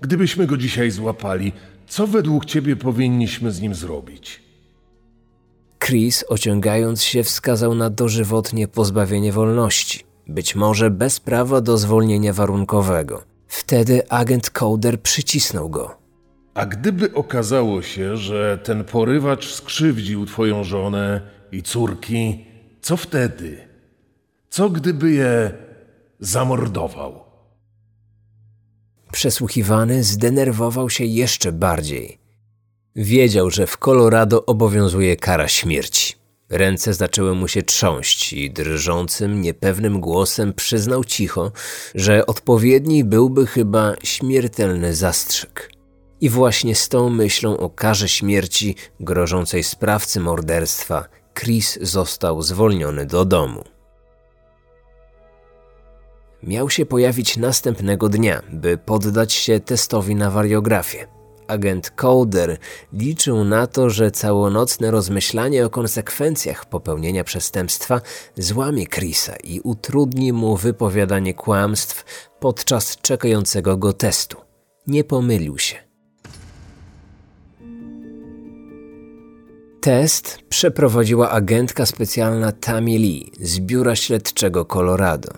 Gdybyśmy 0.00 0.46
go 0.46 0.56
dzisiaj 0.56 0.90
złapali, 0.90 1.52
co 1.86 2.06
według 2.06 2.44
ciebie 2.44 2.76
powinniśmy 2.76 3.52
z 3.52 3.60
nim 3.60 3.74
zrobić? 3.74 4.42
Chris, 5.78 6.24
ociągając 6.28 7.02
się, 7.02 7.22
wskazał 7.22 7.74
na 7.74 7.90
dożywotnie 7.90 8.68
pozbawienie 8.68 9.32
wolności, 9.32 10.04
być 10.28 10.54
może 10.54 10.90
bez 10.90 11.20
prawa 11.20 11.60
do 11.60 11.78
zwolnienia 11.78 12.32
warunkowego. 12.32 13.22
Wtedy 13.48 14.08
agent 14.08 14.50
Coder 14.50 15.02
przycisnął 15.02 15.70
go. 15.70 16.05
A 16.56 16.66
gdyby 16.66 17.14
okazało 17.14 17.82
się, 17.82 18.16
że 18.16 18.58
ten 18.58 18.84
porywacz 18.84 19.54
skrzywdził 19.54 20.26
twoją 20.26 20.64
żonę 20.64 21.20
i 21.52 21.62
córki, 21.62 22.44
co 22.82 22.96
wtedy? 22.96 23.68
Co 24.50 24.70
gdyby 24.70 25.10
je 25.10 25.52
zamordował? 26.20 27.24
Przesłuchiwany 29.12 30.04
zdenerwował 30.04 30.90
się 30.90 31.04
jeszcze 31.04 31.52
bardziej. 31.52 32.18
Wiedział, 32.96 33.50
że 33.50 33.66
w 33.66 33.78
Colorado 33.78 34.46
obowiązuje 34.46 35.16
kara 35.16 35.48
śmierci. 35.48 36.14
Ręce 36.48 36.94
zaczęły 36.94 37.34
mu 37.34 37.48
się 37.48 37.62
trząść 37.62 38.32
i 38.32 38.50
drżącym, 38.50 39.40
niepewnym 39.40 40.00
głosem 40.00 40.52
przyznał 40.52 41.04
cicho, 41.04 41.52
że 41.94 42.26
odpowiedni 42.26 43.04
byłby 43.04 43.46
chyba 43.46 43.94
śmiertelny 44.02 44.94
zastrzyk. 44.94 45.75
I 46.20 46.28
właśnie 46.30 46.74
z 46.74 46.88
tą 46.88 47.10
myślą 47.10 47.56
o 47.56 47.70
karze 47.70 48.08
śmierci 48.08 48.76
grożącej 49.00 49.62
sprawcy 49.62 50.20
morderstwa 50.20 51.04
Chris 51.34 51.78
został 51.82 52.42
zwolniony 52.42 53.06
do 53.06 53.24
domu. 53.24 53.64
Miał 56.42 56.70
się 56.70 56.86
pojawić 56.86 57.36
następnego 57.36 58.08
dnia, 58.08 58.42
by 58.52 58.78
poddać 58.78 59.32
się 59.32 59.60
testowi 59.60 60.14
na 60.14 60.30
wariografię. 60.30 61.06
Agent 61.46 61.90
Coder 61.90 62.58
liczył 62.92 63.44
na 63.44 63.66
to, 63.66 63.90
że 63.90 64.10
całonocne 64.10 64.90
rozmyślanie 64.90 65.66
o 65.66 65.70
konsekwencjach 65.70 66.64
popełnienia 66.64 67.24
przestępstwa 67.24 68.00
złamie 68.36 68.86
Chrisa 68.86 69.36
i 69.36 69.60
utrudni 69.60 70.32
mu 70.32 70.56
wypowiadanie 70.56 71.34
kłamstw 71.34 72.04
podczas 72.40 72.96
czekającego 72.96 73.76
go 73.76 73.92
testu. 73.92 74.36
Nie 74.86 75.04
pomylił 75.04 75.58
się. 75.58 75.85
Test 79.86 80.38
przeprowadziła 80.48 81.30
agentka 81.30 81.86
specjalna 81.86 82.52
Tammy 82.52 82.98
Lee 82.98 83.32
z 83.40 83.60
biura 83.60 83.96
śledczego 83.96 84.64
Colorado. 84.64 85.28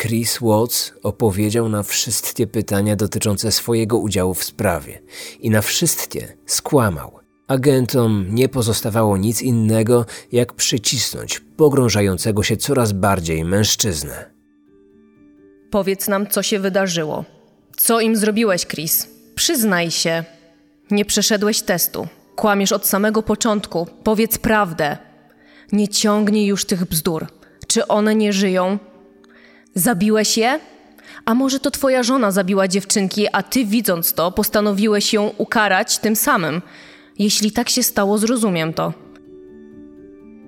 Chris 0.00 0.38
Watts 0.40 0.92
opowiedział 1.02 1.68
na 1.68 1.82
wszystkie 1.82 2.46
pytania 2.46 2.96
dotyczące 2.96 3.52
swojego 3.52 3.98
udziału 3.98 4.34
w 4.34 4.44
sprawie 4.44 5.02
i 5.40 5.50
na 5.50 5.62
wszystkie 5.62 6.36
skłamał. 6.46 7.18
Agentom 7.48 8.26
nie 8.30 8.48
pozostawało 8.48 9.16
nic 9.16 9.42
innego, 9.42 10.06
jak 10.32 10.52
przycisnąć 10.52 11.40
pogrążającego 11.56 12.42
się 12.42 12.56
coraz 12.56 12.92
bardziej 12.92 13.44
mężczyznę. 13.44 14.30
Powiedz 15.70 16.08
nam, 16.08 16.26
co 16.26 16.42
się 16.42 16.58
wydarzyło. 16.58 17.24
Co 17.76 18.00
im 18.00 18.16
zrobiłeś, 18.16 18.66
Chris? 18.66 19.08
Przyznaj 19.34 19.90
się. 19.90 20.24
Nie 20.90 21.04
przeszedłeś 21.04 21.62
testu. 21.62 22.08
Kłamiesz 22.36 22.72
od 22.72 22.86
samego 22.86 23.22
początku. 23.22 23.86
Powiedz 24.04 24.38
prawdę. 24.38 24.96
Nie 25.72 25.88
ciągnij 25.88 26.46
już 26.46 26.64
tych 26.64 26.84
bzdur. 26.84 27.26
Czy 27.66 27.86
one 27.88 28.14
nie 28.14 28.32
żyją? 28.32 28.78
Zabiłeś 29.74 30.38
je? 30.38 30.60
A 31.24 31.34
może 31.34 31.60
to 31.60 31.70
twoja 31.70 32.02
żona 32.02 32.30
zabiła 32.30 32.68
dziewczynki, 32.68 33.26
a 33.32 33.42
ty 33.42 33.64
widząc 33.64 34.12
to 34.12 34.32
postanowiłeś 34.32 35.12
ją 35.12 35.30
ukarać 35.38 35.98
tym 35.98 36.16
samym? 36.16 36.62
Jeśli 37.18 37.52
tak 37.52 37.70
się 37.70 37.82
stało, 37.82 38.18
zrozumiem 38.18 38.72
to. 38.72 38.92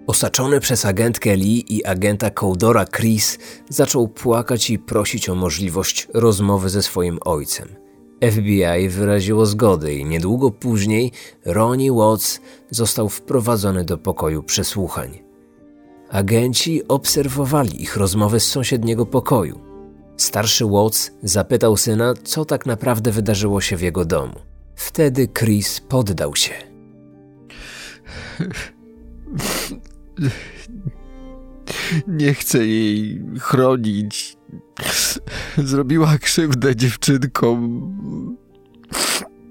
Osaczony 0.07 0.61
przez 0.61 0.85
agentkę 0.85 1.37
Lee 1.37 1.65
i 1.69 1.85
agenta 1.85 2.31
Coldora 2.31 2.85
Chris 2.85 3.39
zaczął 3.69 4.09
płakać 4.09 4.71
i 4.71 4.79
prosić 4.79 5.29
o 5.29 5.35
możliwość 5.35 6.09
rozmowy 6.15 6.69
ze 6.69 6.83
swoim 6.83 7.19
ojcem. 7.25 7.84
FBI 8.31 8.89
wyraziło 8.89 9.47
zgodę 9.47 9.95
i 9.95 10.05
niedługo 10.05 10.51
później 10.51 11.13
Ronnie 11.45 11.93
Watts 11.93 12.41
został 12.71 13.09
wprowadzony 13.09 13.85
do 13.85 13.99
pokoju 13.99 14.43
przesłuchań. 14.43 15.19
Agenci 16.11 16.89
obserwowali 16.89 17.83
ich 17.83 17.97
rozmowę 17.97 18.41
z 18.41 18.49
sąsiedniego 18.49 19.07
pokoju. 19.07 19.61
Starszy 20.17 20.65
Watts 20.67 21.11
zapytał 21.23 21.77
syna, 21.77 22.15
co 22.25 22.45
tak 22.45 22.67
naprawdę 22.67 23.11
wydarzyło 23.11 23.61
się 23.61 23.77
w 23.77 23.83
jego 23.83 24.05
domu. 24.05 24.35
Wtedy 24.75 25.29
Chris 25.39 25.81
poddał 25.81 26.37
się. 26.37 26.55
Nie 32.09 32.35
chcę 32.35 32.67
jej 32.67 33.23
chronić. 33.41 34.34
Zrobiła 35.59 36.19
krzywdę 36.19 36.77
dziewczynkom. 36.77 37.81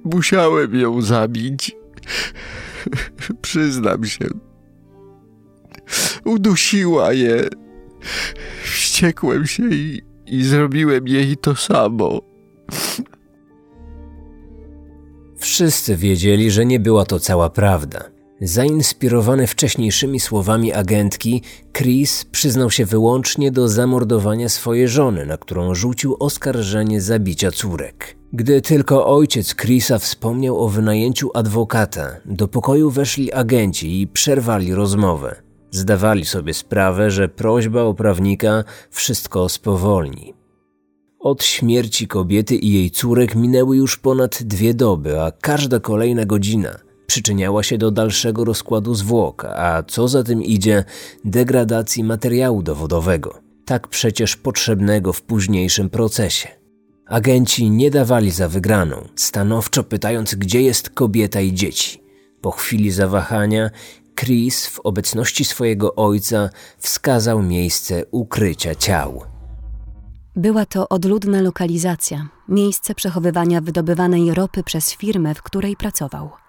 Musiałem 0.04 0.76
ją 0.76 1.02
zabić. 1.02 1.76
Przyznam 3.42 4.06
się. 4.06 4.26
Udusiła 6.26 7.14
je. 7.14 7.48
Wściekłem 8.64 9.48
się 9.48 9.70
i, 9.70 10.02
i 10.26 10.44
zrobiłem 10.44 11.08
jej 11.08 11.38
to 11.38 11.56
samo. 11.56 12.22
Wszyscy 15.38 15.98
wiedzieli, 15.98 16.52
że 16.52 16.66
nie 16.66 16.80
była 16.80 17.06
to 17.06 17.20
cała 17.20 17.50
prawda. 17.50 18.13
Zainspirowany 18.46 19.48
wcześniejszymi 19.48 20.20
słowami 20.20 20.74
agentki, 20.74 21.42
Chris 21.74 22.26
przyznał 22.26 22.72
się 22.72 22.86
wyłącznie 22.86 23.52
do 23.52 23.68
zamordowania 23.70 24.50
swojej 24.50 24.88
żony, 24.88 25.26
na 25.26 25.38
którą 25.38 25.76
rzucił 25.76 26.16
oskarżenie 26.20 27.02
zabicia 27.02 27.52
córek. 27.52 28.16
Gdy 28.34 28.62
tylko 28.62 29.08
ojciec 29.08 29.56
Chrisa 29.56 30.00
wspomniał 30.00 30.60
o 30.60 30.70
wynajęciu 30.70 31.32
adwokata, 31.34 32.16
do 32.26 32.48
pokoju 32.48 32.90
weszli 32.90 33.34
agenci 33.34 34.02
i 34.02 34.08
przerwali 34.08 34.74
rozmowę. 34.74 35.36
Zdawali 35.72 36.26
sobie 36.26 36.54
sprawę, 36.54 37.12
że 37.12 37.30
prośba 37.30 37.82
o 37.82 37.94
prawnika 37.94 38.64
wszystko 38.90 39.50
spowolni. 39.50 40.34
Od 41.20 41.44
śmierci 41.44 42.08
kobiety 42.08 42.56
i 42.56 42.74
jej 42.74 42.92
córek 42.92 43.36
minęły 43.36 43.78
już 43.78 43.98
ponad 43.98 44.44
dwie 44.44 44.74
doby, 44.74 45.22
a 45.22 45.32
każda 45.32 45.80
kolejna 45.80 46.26
godzina 46.26 46.83
przyczyniała 47.08 47.64
się 47.64 47.78
do 47.78 47.92
dalszego 47.92 48.46
rozkładu 48.46 48.96
zwłok, 48.96 49.46
a 49.46 49.84
co 49.88 50.08
za 50.08 50.24
tym 50.24 50.44
idzie, 50.44 50.84
degradacji 51.26 52.04
materiału 52.04 52.64
dowodowego, 52.64 53.40
tak 53.66 53.88
przecież 53.88 54.36
potrzebnego 54.36 55.14
w 55.14 55.22
późniejszym 55.22 55.90
procesie. 55.90 56.50
Agenci 57.06 57.70
nie 57.70 57.92
dawali 57.92 58.32
za 58.32 58.48
wygraną, 58.48 59.08
stanowczo 59.16 59.84
pytając, 59.84 60.36
gdzie 60.36 60.62
jest 60.62 60.90
kobieta 60.90 61.42
i 61.42 61.54
dzieci. 61.54 62.04
Po 62.42 62.52
chwili 62.52 62.92
zawahania, 62.92 63.70
Chris 64.16 64.68
w 64.68 64.80
obecności 64.80 65.46
swojego 65.46 65.96
ojca 65.96 66.50
wskazał 66.78 67.42
miejsce 67.44 68.06
ukrycia 68.12 68.76
ciał. 68.76 69.24
Była 70.36 70.66
to 70.66 70.90
odludna 70.90 71.42
lokalizacja, 71.42 72.30
miejsce 72.48 72.96
przechowywania 72.96 73.62
wydobywanej 73.62 74.34
ropy 74.34 74.64
przez 74.64 74.94
firmę, 74.94 75.36
w 75.36 75.44
której 75.44 75.76
pracował. 75.76 76.43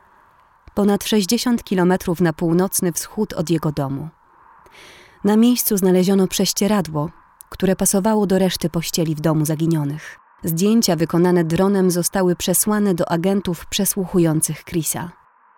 Ponad 0.75 1.05
60 1.05 1.65
kilometrów 1.65 2.21
na 2.21 2.33
północny 2.33 2.93
wschód 2.93 3.33
od 3.33 3.51
jego 3.51 3.73
domu. 3.73 4.09
Na 5.25 5.37
miejscu 5.37 5.77
znaleziono 5.77 6.29
prześcieradło, 6.29 7.11
które 7.51 7.77
pasowało 7.77 8.27
do 8.27 8.39
reszty 8.39 8.71
pościeli 8.71 9.15
w 9.15 9.21
domu 9.21 9.45
zaginionych. 9.45 10.19
Zdjęcia 10.45 10.97
wykonane 10.97 11.45
dronem 11.45 11.91
zostały 11.91 12.37
przesłane 12.37 12.95
do 12.95 13.11
agentów 13.11 13.67
przesłuchujących 13.67 14.65
Chrisa. 14.65 15.13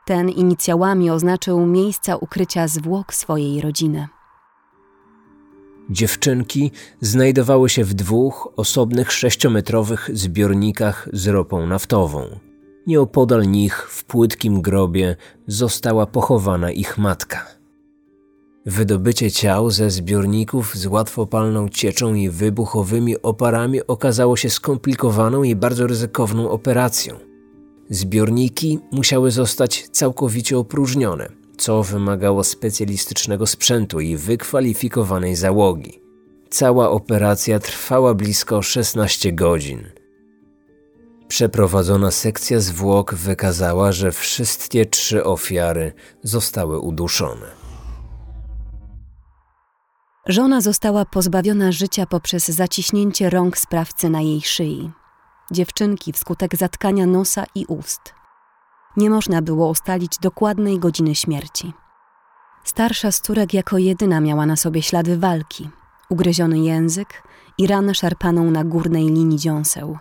Ten 0.04 0.28
inicjałami 0.28 1.10
oznaczył 1.10 1.66
miejsca 1.66 2.16
ukrycia 2.16 2.68
zwłok 2.68 3.14
swojej 3.14 3.60
rodziny. 3.60 4.08
Dziewczynki 5.90 6.70
znajdowały 7.00 7.68
się 7.68 7.84
w 7.84 7.94
dwóch 7.94 8.48
osobnych 8.56 9.12
sześciometrowych 9.12 10.10
zbiornikach 10.12 11.08
z 11.12 11.26
ropą 11.26 11.66
naftową. 11.66 12.45
Nieopodal 12.86 13.42
nich, 13.42 13.86
w 13.90 14.04
płytkim 14.04 14.62
grobie, 14.62 15.16
została 15.46 16.06
pochowana 16.06 16.70
ich 16.70 16.98
matka. 16.98 17.46
Wydobycie 18.66 19.30
ciał 19.30 19.70
ze 19.70 19.90
zbiorników 19.90 20.74
z 20.74 20.86
łatwopalną 20.86 21.68
cieczą 21.68 22.14
i 22.14 22.30
wybuchowymi 22.30 23.22
oparami 23.22 23.86
okazało 23.86 24.36
się 24.36 24.50
skomplikowaną 24.50 25.42
i 25.42 25.56
bardzo 25.56 25.86
ryzykowną 25.86 26.50
operacją. 26.50 27.16
Zbiorniki 27.90 28.78
musiały 28.92 29.30
zostać 29.30 29.88
całkowicie 29.88 30.58
opróżnione, 30.58 31.28
co 31.56 31.82
wymagało 31.82 32.44
specjalistycznego 32.44 33.46
sprzętu 33.46 34.00
i 34.00 34.16
wykwalifikowanej 34.16 35.36
załogi. 35.36 36.00
Cała 36.50 36.90
operacja 36.90 37.58
trwała 37.58 38.14
blisko 38.14 38.62
16 38.62 39.32
godzin. 39.32 39.95
Przeprowadzona 41.28 42.10
sekcja 42.10 42.60
zwłok 42.60 43.14
wykazała, 43.14 43.92
że 43.92 44.12
wszystkie 44.12 44.86
trzy 44.86 45.24
ofiary 45.24 45.92
zostały 46.22 46.78
uduszone. 46.78 47.46
Żona 50.26 50.60
została 50.60 51.04
pozbawiona 51.04 51.72
życia 51.72 52.06
poprzez 52.06 52.48
zaciśnięcie 52.48 53.30
rąk 53.30 53.58
sprawcy 53.58 54.10
na 54.10 54.20
jej 54.20 54.40
szyi. 54.42 54.90
Dziewczynki 55.50 56.12
wskutek 56.12 56.56
zatkania 56.56 57.06
nosa 57.06 57.44
i 57.54 57.66
ust. 57.66 58.14
Nie 58.96 59.10
można 59.10 59.42
było 59.42 59.68
ustalić 59.68 60.18
dokładnej 60.18 60.78
godziny 60.78 61.14
śmierci. 61.14 61.72
Starsza 62.64 63.12
z 63.12 63.20
córek 63.20 63.54
jako 63.54 63.78
jedyna 63.78 64.20
miała 64.20 64.46
na 64.46 64.56
sobie 64.56 64.82
ślady 64.82 65.18
walki, 65.18 65.70
ugryziony 66.10 66.58
język 66.58 67.22
i 67.58 67.66
ranę 67.66 67.94
szarpaną 67.94 68.50
na 68.50 68.64
górnej 68.64 69.04
linii 69.04 69.38
dziąseł. 69.38 69.98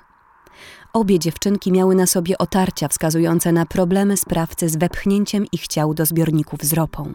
Obie 0.96 1.20
dziewczynki 1.20 1.72
miały 1.72 1.96
na 1.96 2.06
sobie 2.08 2.38
otarcia 2.38 2.88
wskazujące 2.88 3.52
na 3.52 3.66
problemy 3.66 4.18
sprawcy 4.18 4.70
z 4.70 4.76
wepchnięciem 4.76 5.46
ich 5.52 5.68
ciał 5.68 5.94
do 5.94 6.06
zbiorników 6.06 6.64
z 6.64 6.74
ropą. 6.74 7.14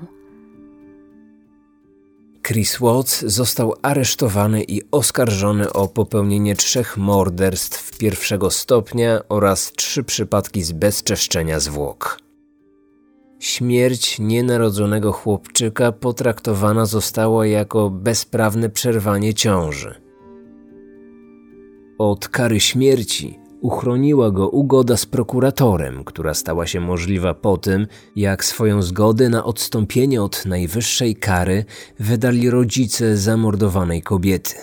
Chris 2.47 2.79
Watts 2.81 3.25
został 3.25 3.75
aresztowany 3.83 4.63
i 4.63 4.83
oskarżony 4.91 5.73
o 5.73 5.89
popełnienie 5.89 6.57
trzech 6.57 6.97
morderstw 6.97 7.99
pierwszego 7.99 8.51
stopnia 8.51 9.21
oraz 9.29 9.73
trzy 9.73 10.05
przypadki 10.05 10.63
zbezczeszczenia 10.63 11.61
zwłok. 11.61 12.19
Śmierć 13.39 14.19
nienarodzonego 14.19 15.13
chłopczyka 15.13 15.93
potraktowana 15.93 16.87
została 16.87 17.47
jako 17.47 17.91
bezprawne 17.91 18.71
przerwanie 18.71 19.35
ciąży. 19.35 19.95
Od 21.99 22.29
kary 22.29 22.61
śmierci 22.61 23.40
uchroniła 23.61 24.31
go 24.31 24.49
ugoda 24.49 24.97
z 24.97 25.07
prokuratorem, 25.07 26.05
która 26.05 26.35
stała 26.35 26.67
się 26.67 26.81
możliwa 26.81 27.35
po 27.35 27.57
tym, 27.57 27.87
jak 28.17 28.45
swoją 28.45 28.83
zgodę 28.83 29.29
na 29.29 29.45
odstąpienie 29.45 30.23
od 30.23 30.47
najwyższej 30.47 31.17
kary 31.17 31.65
wydali 31.99 32.51
rodzice 32.51 33.17
zamordowanej 33.17 34.03
kobiety. 34.03 34.55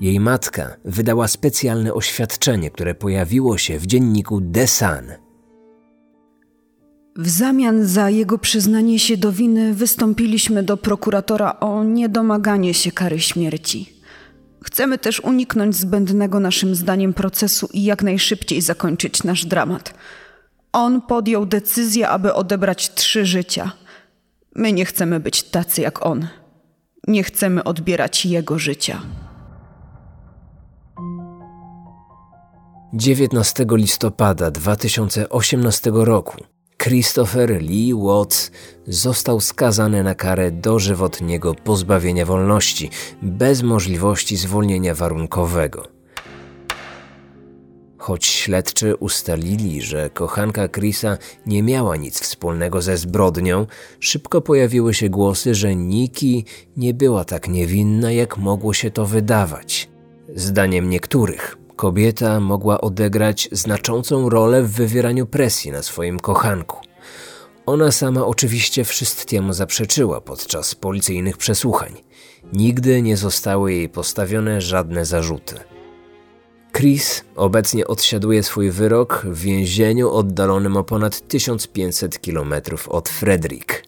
Jej 0.00 0.20
matka 0.20 0.76
wydała 0.84 1.28
specjalne 1.28 1.94
oświadczenie, 1.94 2.70
które 2.70 2.94
pojawiło 2.94 3.58
się 3.58 3.78
w 3.78 3.86
dzienniku 3.86 4.40
The 4.52 4.66
Sun. 4.66 5.32
W 7.16 7.28
zamian 7.28 7.86
za 7.86 8.10
jego 8.10 8.38
przyznanie 8.38 8.98
się 8.98 9.16
do 9.16 9.32
winy 9.32 9.74
wystąpiliśmy 9.74 10.62
do 10.62 10.76
prokuratora 10.76 11.60
o 11.60 11.84
niedomaganie 11.84 12.74
się 12.74 12.92
kary 12.92 13.20
śmierci. 13.20 14.01
Chcemy 14.64 14.98
też 14.98 15.20
uniknąć 15.20 15.76
zbędnego 15.76 16.40
naszym 16.40 16.74
zdaniem 16.74 17.14
procesu 17.14 17.68
i 17.72 17.84
jak 17.84 18.02
najszybciej 18.02 18.60
zakończyć 18.60 19.22
nasz 19.22 19.44
dramat. 19.46 19.94
On 20.72 21.02
podjął 21.02 21.46
decyzję, 21.46 22.08
aby 22.08 22.34
odebrać 22.34 22.94
trzy 22.94 23.26
życia. 23.26 23.72
My 24.54 24.72
nie 24.72 24.84
chcemy 24.84 25.20
być 25.20 25.42
tacy 25.42 25.80
jak 25.80 26.06
on. 26.06 26.28
Nie 27.08 27.22
chcemy 27.22 27.64
odbierać 27.64 28.26
jego 28.26 28.58
życia. 28.58 29.02
19 32.94 33.66
listopada 33.70 34.50
2018 34.50 35.90
roku 35.94 36.36
Christopher 36.82 37.62
Lee 37.62 37.94
Watts 37.94 38.50
został 38.86 39.40
skazany 39.40 40.02
na 40.02 40.14
karę 40.14 40.50
dożywotniego 40.50 41.54
pozbawienia 41.54 42.26
wolności 42.26 42.90
bez 43.22 43.62
możliwości 43.62 44.36
zwolnienia 44.36 44.94
warunkowego. 44.94 45.88
Choć 47.98 48.26
śledczy 48.26 48.96
ustalili, 48.96 49.82
że 49.82 50.10
kochanka 50.10 50.68
Chrisa 50.68 51.18
nie 51.46 51.62
miała 51.62 51.96
nic 51.96 52.20
wspólnego 52.20 52.82
ze 52.82 52.96
zbrodnią, 52.96 53.66
szybko 54.00 54.40
pojawiły 54.40 54.94
się 54.94 55.08
głosy, 55.08 55.54
że 55.54 55.76
Niki 55.76 56.44
nie 56.76 56.94
była 56.94 57.24
tak 57.24 57.48
niewinna, 57.48 58.12
jak 58.12 58.36
mogło 58.38 58.74
się 58.74 58.90
to 58.90 59.06
wydawać. 59.06 59.88
Zdaniem 60.34 60.90
niektórych, 60.90 61.56
kobieta 61.76 62.40
mogła 62.40 62.80
odegrać 62.80 63.48
znaczącą 63.52 64.28
rolę 64.28 64.62
w 64.62 64.70
wywieraniu 64.70 65.26
presji 65.26 65.70
na 65.70 65.82
swoim 65.82 66.20
kochanku. 66.20 66.78
Ona 67.66 67.92
sama 67.92 68.26
oczywiście 68.26 68.84
wszystkiemu 68.84 69.52
zaprzeczyła 69.52 70.20
podczas 70.20 70.74
policyjnych 70.74 71.36
przesłuchań. 71.36 71.92
Nigdy 72.52 73.02
nie 73.02 73.16
zostały 73.16 73.72
jej 73.72 73.88
postawione 73.88 74.60
żadne 74.60 75.04
zarzuty. 75.04 75.54
Chris 76.72 77.24
obecnie 77.36 77.86
odsiaduje 77.86 78.42
swój 78.42 78.70
wyrok 78.70 79.22
w 79.24 79.40
więzieniu 79.40 80.10
oddalonym 80.10 80.76
o 80.76 80.84
ponad 80.84 81.28
1500 81.28 82.18
km 82.18 82.54
od 82.88 83.08
Frederick. 83.08 83.82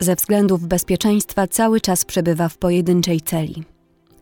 Ze 0.00 0.16
względów 0.16 0.66
bezpieczeństwa 0.66 1.46
cały 1.46 1.80
czas 1.80 2.04
przebywa 2.04 2.48
w 2.48 2.58
pojedynczej 2.58 3.20
celi. 3.20 3.64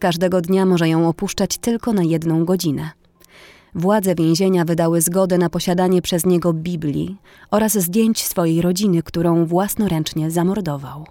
Każdego 0.01 0.41
dnia 0.41 0.67
może 0.67 0.89
ją 0.89 1.09
opuszczać 1.09 1.59
tylko 1.59 1.93
na 1.93 2.03
jedną 2.03 2.45
godzinę. 2.45 2.91
Władze 3.75 4.15
więzienia 4.15 4.65
wydały 4.65 5.01
zgodę 5.01 5.39
na 5.39 5.51
posiadanie 5.51 6.03
przez 6.03 6.27
niego 6.27 6.53
Biblii 6.53 7.17
oraz 7.51 7.79
zdjęć 7.79 8.25
swojej 8.25 8.63
rodziny, 8.63 9.03
którą 9.03 9.47
własnoręcznie 9.47 10.31
zamordował. 10.31 11.07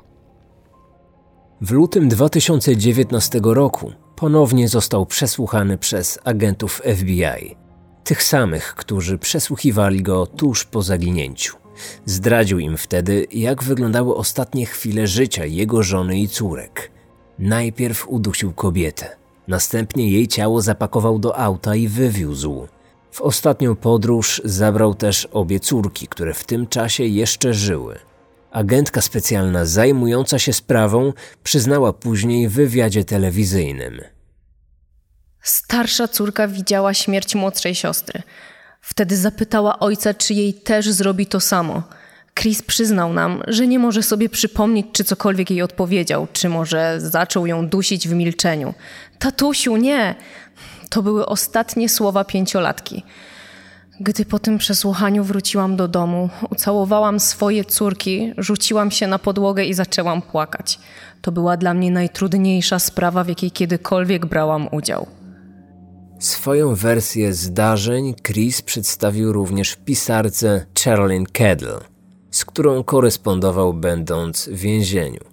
W 1.61 1.71
lutym 1.71 2.09
2019 2.09 3.39
roku 3.43 3.91
ponownie 4.15 4.67
został 4.67 5.05
przesłuchany 5.05 5.77
przez 5.77 6.19
agentów 6.23 6.81
FBI, 6.97 7.55
tych 8.03 8.23
samych, 8.23 8.75
którzy 8.75 9.17
przesłuchiwali 9.17 10.03
go 10.03 10.25
tuż 10.25 10.65
po 10.65 10.81
zaginięciu. 10.81 11.55
Zdradził 12.05 12.59
im 12.59 12.77
wtedy, 12.77 13.27
jak 13.31 13.63
wyglądały 13.63 14.15
ostatnie 14.15 14.65
chwile 14.65 15.07
życia 15.07 15.45
jego 15.45 15.83
żony 15.83 16.19
i 16.19 16.27
córek. 16.27 16.98
Najpierw 17.39 18.07
udusił 18.07 18.53
kobietę, 18.53 19.15
następnie 19.47 20.11
jej 20.11 20.27
ciało 20.27 20.61
zapakował 20.61 21.19
do 21.19 21.37
auta 21.37 21.75
i 21.75 21.87
wywiózł. 21.87 22.67
W 23.11 23.21
ostatnią 23.21 23.75
podróż 23.75 24.41
zabrał 24.45 24.95
też 24.95 25.25
obie 25.25 25.59
córki, 25.59 26.07
które 26.07 26.33
w 26.33 26.43
tym 26.43 26.67
czasie 26.67 27.03
jeszcze 27.03 27.53
żyły. 27.53 27.99
Agentka 28.51 29.01
specjalna 29.01 29.65
zajmująca 29.65 30.39
się 30.39 30.53
sprawą 30.53 31.13
przyznała 31.43 31.93
później 31.93 32.49
w 32.49 32.53
wywiadzie 32.53 33.05
telewizyjnym. 33.05 34.01
Starsza 35.41 36.07
córka 36.07 36.47
widziała 36.47 36.93
śmierć 36.93 37.35
młodszej 37.35 37.75
siostry. 37.75 38.21
Wtedy 38.81 39.17
zapytała 39.17 39.79
ojca, 39.79 40.13
czy 40.13 40.33
jej 40.33 40.53
też 40.53 40.91
zrobi 40.91 41.25
to 41.25 41.39
samo. 41.39 41.83
Chris 42.35 42.61
przyznał 42.61 43.13
nam, 43.13 43.43
że 43.47 43.67
nie 43.67 43.79
może 43.79 44.03
sobie 44.03 44.29
przypomnieć, 44.29 44.87
czy 44.93 45.03
cokolwiek 45.03 45.49
jej 45.49 45.61
odpowiedział, 45.61 46.27
czy 46.33 46.49
może 46.49 46.95
zaczął 46.97 47.47
ją 47.47 47.67
dusić 47.67 48.07
w 48.07 48.13
milczeniu. 48.13 48.73
Tatusiu, 49.19 49.77
nie! 49.77 50.15
To 50.89 51.03
były 51.03 51.25
ostatnie 51.25 51.89
słowa 51.89 52.23
pięciolatki. 52.23 53.03
Gdy 54.01 54.25
po 54.25 54.39
tym 54.39 54.57
przesłuchaniu 54.57 55.23
wróciłam 55.23 55.75
do 55.75 55.87
domu, 55.87 56.29
ucałowałam 56.49 57.19
swoje 57.19 57.65
córki, 57.65 58.33
rzuciłam 58.37 58.91
się 58.91 59.07
na 59.07 59.19
podłogę 59.19 59.65
i 59.65 59.73
zaczęłam 59.73 60.21
płakać. 60.21 60.79
To 61.21 61.31
była 61.31 61.57
dla 61.57 61.73
mnie 61.73 61.91
najtrudniejsza 61.91 62.79
sprawa, 62.79 63.23
w 63.23 63.27
jakiej 63.27 63.51
kiedykolwiek 63.51 64.25
brałam 64.25 64.67
udział. 64.71 65.07
Swoją 66.19 66.75
wersję 66.75 67.33
zdarzeń 67.33 68.13
Chris 68.27 68.61
przedstawił 68.61 69.33
również 69.33 69.75
pisarce 69.75 70.65
Charlene 70.83 71.25
Kedle, 71.33 71.79
z 72.31 72.45
którą 72.45 72.83
korespondował 72.83 73.73
będąc 73.73 74.49
w 74.49 74.55
więzieniu. 74.55 75.23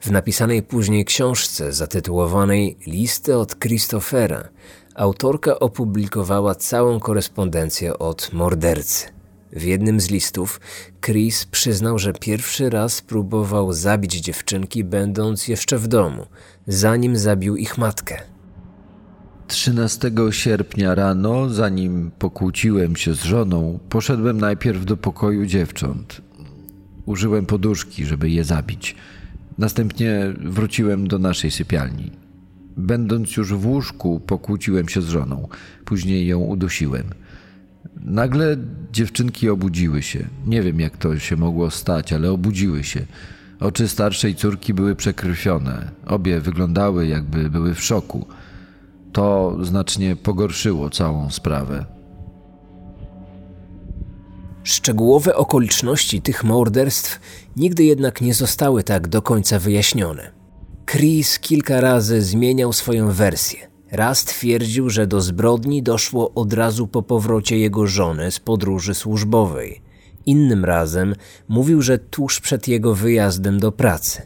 W 0.00 0.10
napisanej 0.10 0.62
później 0.62 1.04
książce 1.04 1.72
zatytułowanej 1.72 2.76
Listy 2.86 3.36
od 3.36 3.58
Christophera 3.58 4.48
autorka 4.94 5.58
opublikowała 5.58 6.54
całą 6.54 7.00
korespondencję 7.00 7.98
od 7.98 8.32
mordercy. 8.32 9.06
W 9.52 9.62
jednym 9.62 10.00
z 10.00 10.10
listów 10.10 10.60
Chris 11.00 11.44
przyznał, 11.44 11.98
że 11.98 12.12
pierwszy 12.12 12.70
raz 12.70 13.00
próbował 13.00 13.72
zabić 13.72 14.14
dziewczynki, 14.14 14.84
będąc 14.84 15.48
jeszcze 15.48 15.78
w 15.78 15.88
domu, 15.88 16.26
zanim 16.66 17.16
zabił 17.16 17.56
ich 17.56 17.78
matkę. 17.78 18.22
13 19.46 20.10
sierpnia 20.30 20.94
rano, 20.94 21.48
zanim 21.48 22.10
pokłóciłem 22.18 22.96
się 22.96 23.14
z 23.14 23.22
żoną, 23.22 23.78
poszedłem 23.88 24.40
najpierw 24.40 24.84
do 24.84 24.96
pokoju 24.96 25.46
dziewcząt. 25.46 26.29
Użyłem 27.10 27.46
poduszki, 27.46 28.06
żeby 28.06 28.30
je 28.30 28.44
zabić. 28.44 28.96
Następnie 29.58 30.34
wróciłem 30.44 31.08
do 31.08 31.18
naszej 31.18 31.50
sypialni. 31.50 32.10
Będąc 32.76 33.36
już 33.36 33.54
w 33.54 33.66
łóżku, 33.66 34.20
pokłóciłem 34.20 34.88
się 34.88 35.02
z 35.02 35.08
żoną. 35.08 35.48
Później 35.84 36.26
ją 36.26 36.38
udusiłem. 36.38 37.04
Nagle 38.00 38.56
dziewczynki 38.92 39.48
obudziły 39.48 40.02
się. 40.02 40.24
Nie 40.46 40.62
wiem, 40.62 40.80
jak 40.80 40.96
to 40.96 41.18
się 41.18 41.36
mogło 41.36 41.70
stać, 41.70 42.12
ale 42.12 42.30
obudziły 42.30 42.84
się. 42.84 43.06
Oczy 43.60 43.88
starszej 43.88 44.34
córki 44.34 44.74
były 44.74 44.96
przekrwione. 44.96 45.90
Obie 46.06 46.40
wyglądały, 46.40 47.06
jakby 47.06 47.50
były 47.50 47.74
w 47.74 47.82
szoku. 47.82 48.26
To 49.12 49.58
znacznie 49.62 50.16
pogorszyło 50.16 50.90
całą 50.90 51.30
sprawę. 51.30 51.99
Szczegółowe 54.64 55.36
okoliczności 55.36 56.22
tych 56.22 56.44
morderstw 56.44 57.20
nigdy 57.56 57.84
jednak 57.84 58.20
nie 58.20 58.34
zostały 58.34 58.82
tak 58.82 59.08
do 59.08 59.22
końca 59.22 59.58
wyjaśnione. 59.58 60.30
Chris 60.86 61.38
kilka 61.38 61.80
razy 61.80 62.22
zmieniał 62.22 62.72
swoją 62.72 63.12
wersję. 63.12 63.70
Raz 63.92 64.24
twierdził, 64.24 64.90
że 64.90 65.06
do 65.06 65.20
zbrodni 65.20 65.82
doszło 65.82 66.34
od 66.34 66.52
razu 66.52 66.86
po 66.86 67.02
powrocie 67.02 67.58
jego 67.58 67.86
żony 67.86 68.30
z 68.30 68.40
podróży 68.40 68.94
służbowej. 68.94 69.82
Innym 70.26 70.64
razem 70.64 71.14
mówił, 71.48 71.82
że 71.82 71.98
tuż 71.98 72.40
przed 72.40 72.68
jego 72.68 72.94
wyjazdem 72.94 73.60
do 73.60 73.72
pracy. 73.72 74.22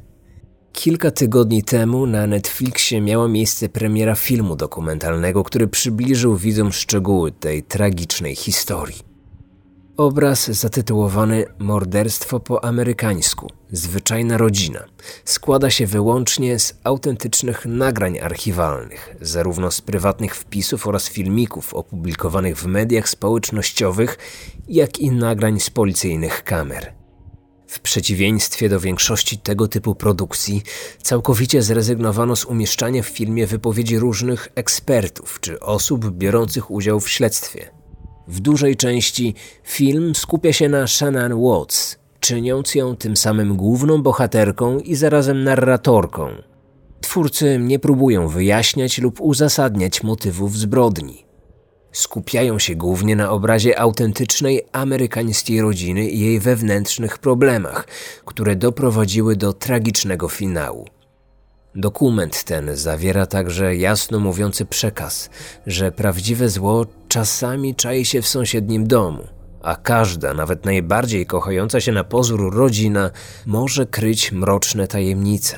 Kilka 0.72 1.10
tygodni 1.10 1.62
temu 1.62 2.06
na 2.06 2.26
Netflixie 2.26 3.00
miała 3.00 3.28
miejsce 3.28 3.68
premiera 3.68 4.14
filmu 4.14 4.56
dokumentalnego, 4.56 5.44
który 5.44 5.68
przybliżył 5.68 6.36
widzom 6.36 6.72
szczegóły 6.72 7.32
tej 7.32 7.62
tragicznej 7.62 8.36
historii. 8.36 9.13
Obraz 9.96 10.50
zatytułowany 10.50 11.44
Morderstwo 11.58 12.40
po 12.40 12.64
amerykańsku 12.64 13.50
Zwyczajna 13.72 14.38
rodzina 14.38 14.84
składa 15.24 15.70
się 15.70 15.86
wyłącznie 15.86 16.58
z 16.58 16.78
autentycznych 16.84 17.66
nagrań 17.66 18.18
archiwalnych, 18.18 19.16
zarówno 19.20 19.70
z 19.70 19.80
prywatnych 19.80 20.36
wpisów 20.36 20.86
oraz 20.86 21.08
filmików 21.08 21.74
opublikowanych 21.74 22.58
w 22.58 22.66
mediach 22.66 23.08
społecznościowych, 23.08 24.18
jak 24.68 24.98
i 24.98 25.10
nagrań 25.10 25.60
z 25.60 25.70
policyjnych 25.70 26.44
kamer. 26.44 26.92
W 27.66 27.80
przeciwieństwie 27.80 28.68
do 28.68 28.80
większości 28.80 29.38
tego 29.38 29.68
typu 29.68 29.94
produkcji, 29.94 30.62
całkowicie 31.02 31.62
zrezygnowano 31.62 32.36
z 32.36 32.44
umieszczania 32.44 33.02
w 33.02 33.06
filmie 33.06 33.46
wypowiedzi 33.46 33.98
różnych 33.98 34.48
ekspertów 34.54 35.40
czy 35.40 35.60
osób 35.60 36.10
biorących 36.10 36.70
udział 36.70 37.00
w 37.00 37.10
śledztwie. 37.10 37.73
W 38.28 38.40
dużej 38.40 38.76
części 38.76 39.34
film 39.64 40.14
skupia 40.14 40.52
się 40.52 40.68
na 40.68 40.86
Shannon 40.86 41.34
Watts, 41.42 41.98
czyniąc 42.20 42.74
ją 42.74 42.96
tym 42.96 43.16
samym 43.16 43.56
główną 43.56 44.02
bohaterką 44.02 44.78
i 44.78 44.94
zarazem 44.94 45.44
narratorką. 45.44 46.28
Twórcy 47.00 47.58
nie 47.60 47.78
próbują 47.78 48.28
wyjaśniać 48.28 48.98
lub 48.98 49.20
uzasadniać 49.20 50.02
motywów 50.02 50.56
zbrodni. 50.56 51.24
Skupiają 51.92 52.58
się 52.58 52.74
głównie 52.74 53.16
na 53.16 53.30
obrazie 53.30 53.80
autentycznej 53.80 54.62
amerykańskiej 54.72 55.60
rodziny 55.60 56.08
i 56.08 56.20
jej 56.20 56.40
wewnętrznych 56.40 57.18
problemach, 57.18 57.86
które 58.24 58.56
doprowadziły 58.56 59.36
do 59.36 59.52
tragicznego 59.52 60.28
finału. 60.28 60.86
Dokument 61.76 62.44
ten 62.44 62.76
zawiera 62.76 63.26
także 63.26 63.76
jasno 63.76 64.20
mówiący 64.20 64.66
przekaz, 64.66 65.30
że 65.66 65.92
prawdziwe 65.92 66.48
zło 66.48 66.86
czasami 67.08 67.74
czai 67.74 68.04
się 68.04 68.22
w 68.22 68.28
sąsiednim 68.28 68.86
domu, 68.86 69.24
a 69.62 69.76
każda, 69.76 70.34
nawet 70.34 70.64
najbardziej 70.64 71.26
kochająca 71.26 71.80
się 71.80 71.92
na 71.92 72.04
pozór 72.04 72.54
rodzina, 72.54 73.10
może 73.46 73.86
kryć 73.86 74.32
mroczne 74.32 74.88
tajemnice. 74.88 75.56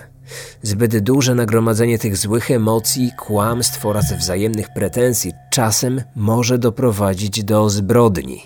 Zbyt 0.62 0.98
duże 0.98 1.34
nagromadzenie 1.34 1.98
tych 1.98 2.16
złych 2.16 2.50
emocji, 2.50 3.12
kłamstw 3.18 3.86
oraz 3.86 4.12
wzajemnych 4.12 4.66
pretensji 4.74 5.32
czasem 5.52 6.02
może 6.16 6.58
doprowadzić 6.58 7.44
do 7.44 7.70
zbrodni. 7.70 8.42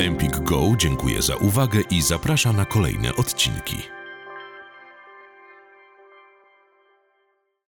Empik 0.00 0.38
Go 0.38 0.62
dziękuję 0.78 1.22
za 1.22 1.36
uwagę 1.36 1.80
i 1.90 2.02
zaprasza 2.02 2.52
na 2.52 2.64
kolejne 2.64 3.16
odcinki. 3.16 3.76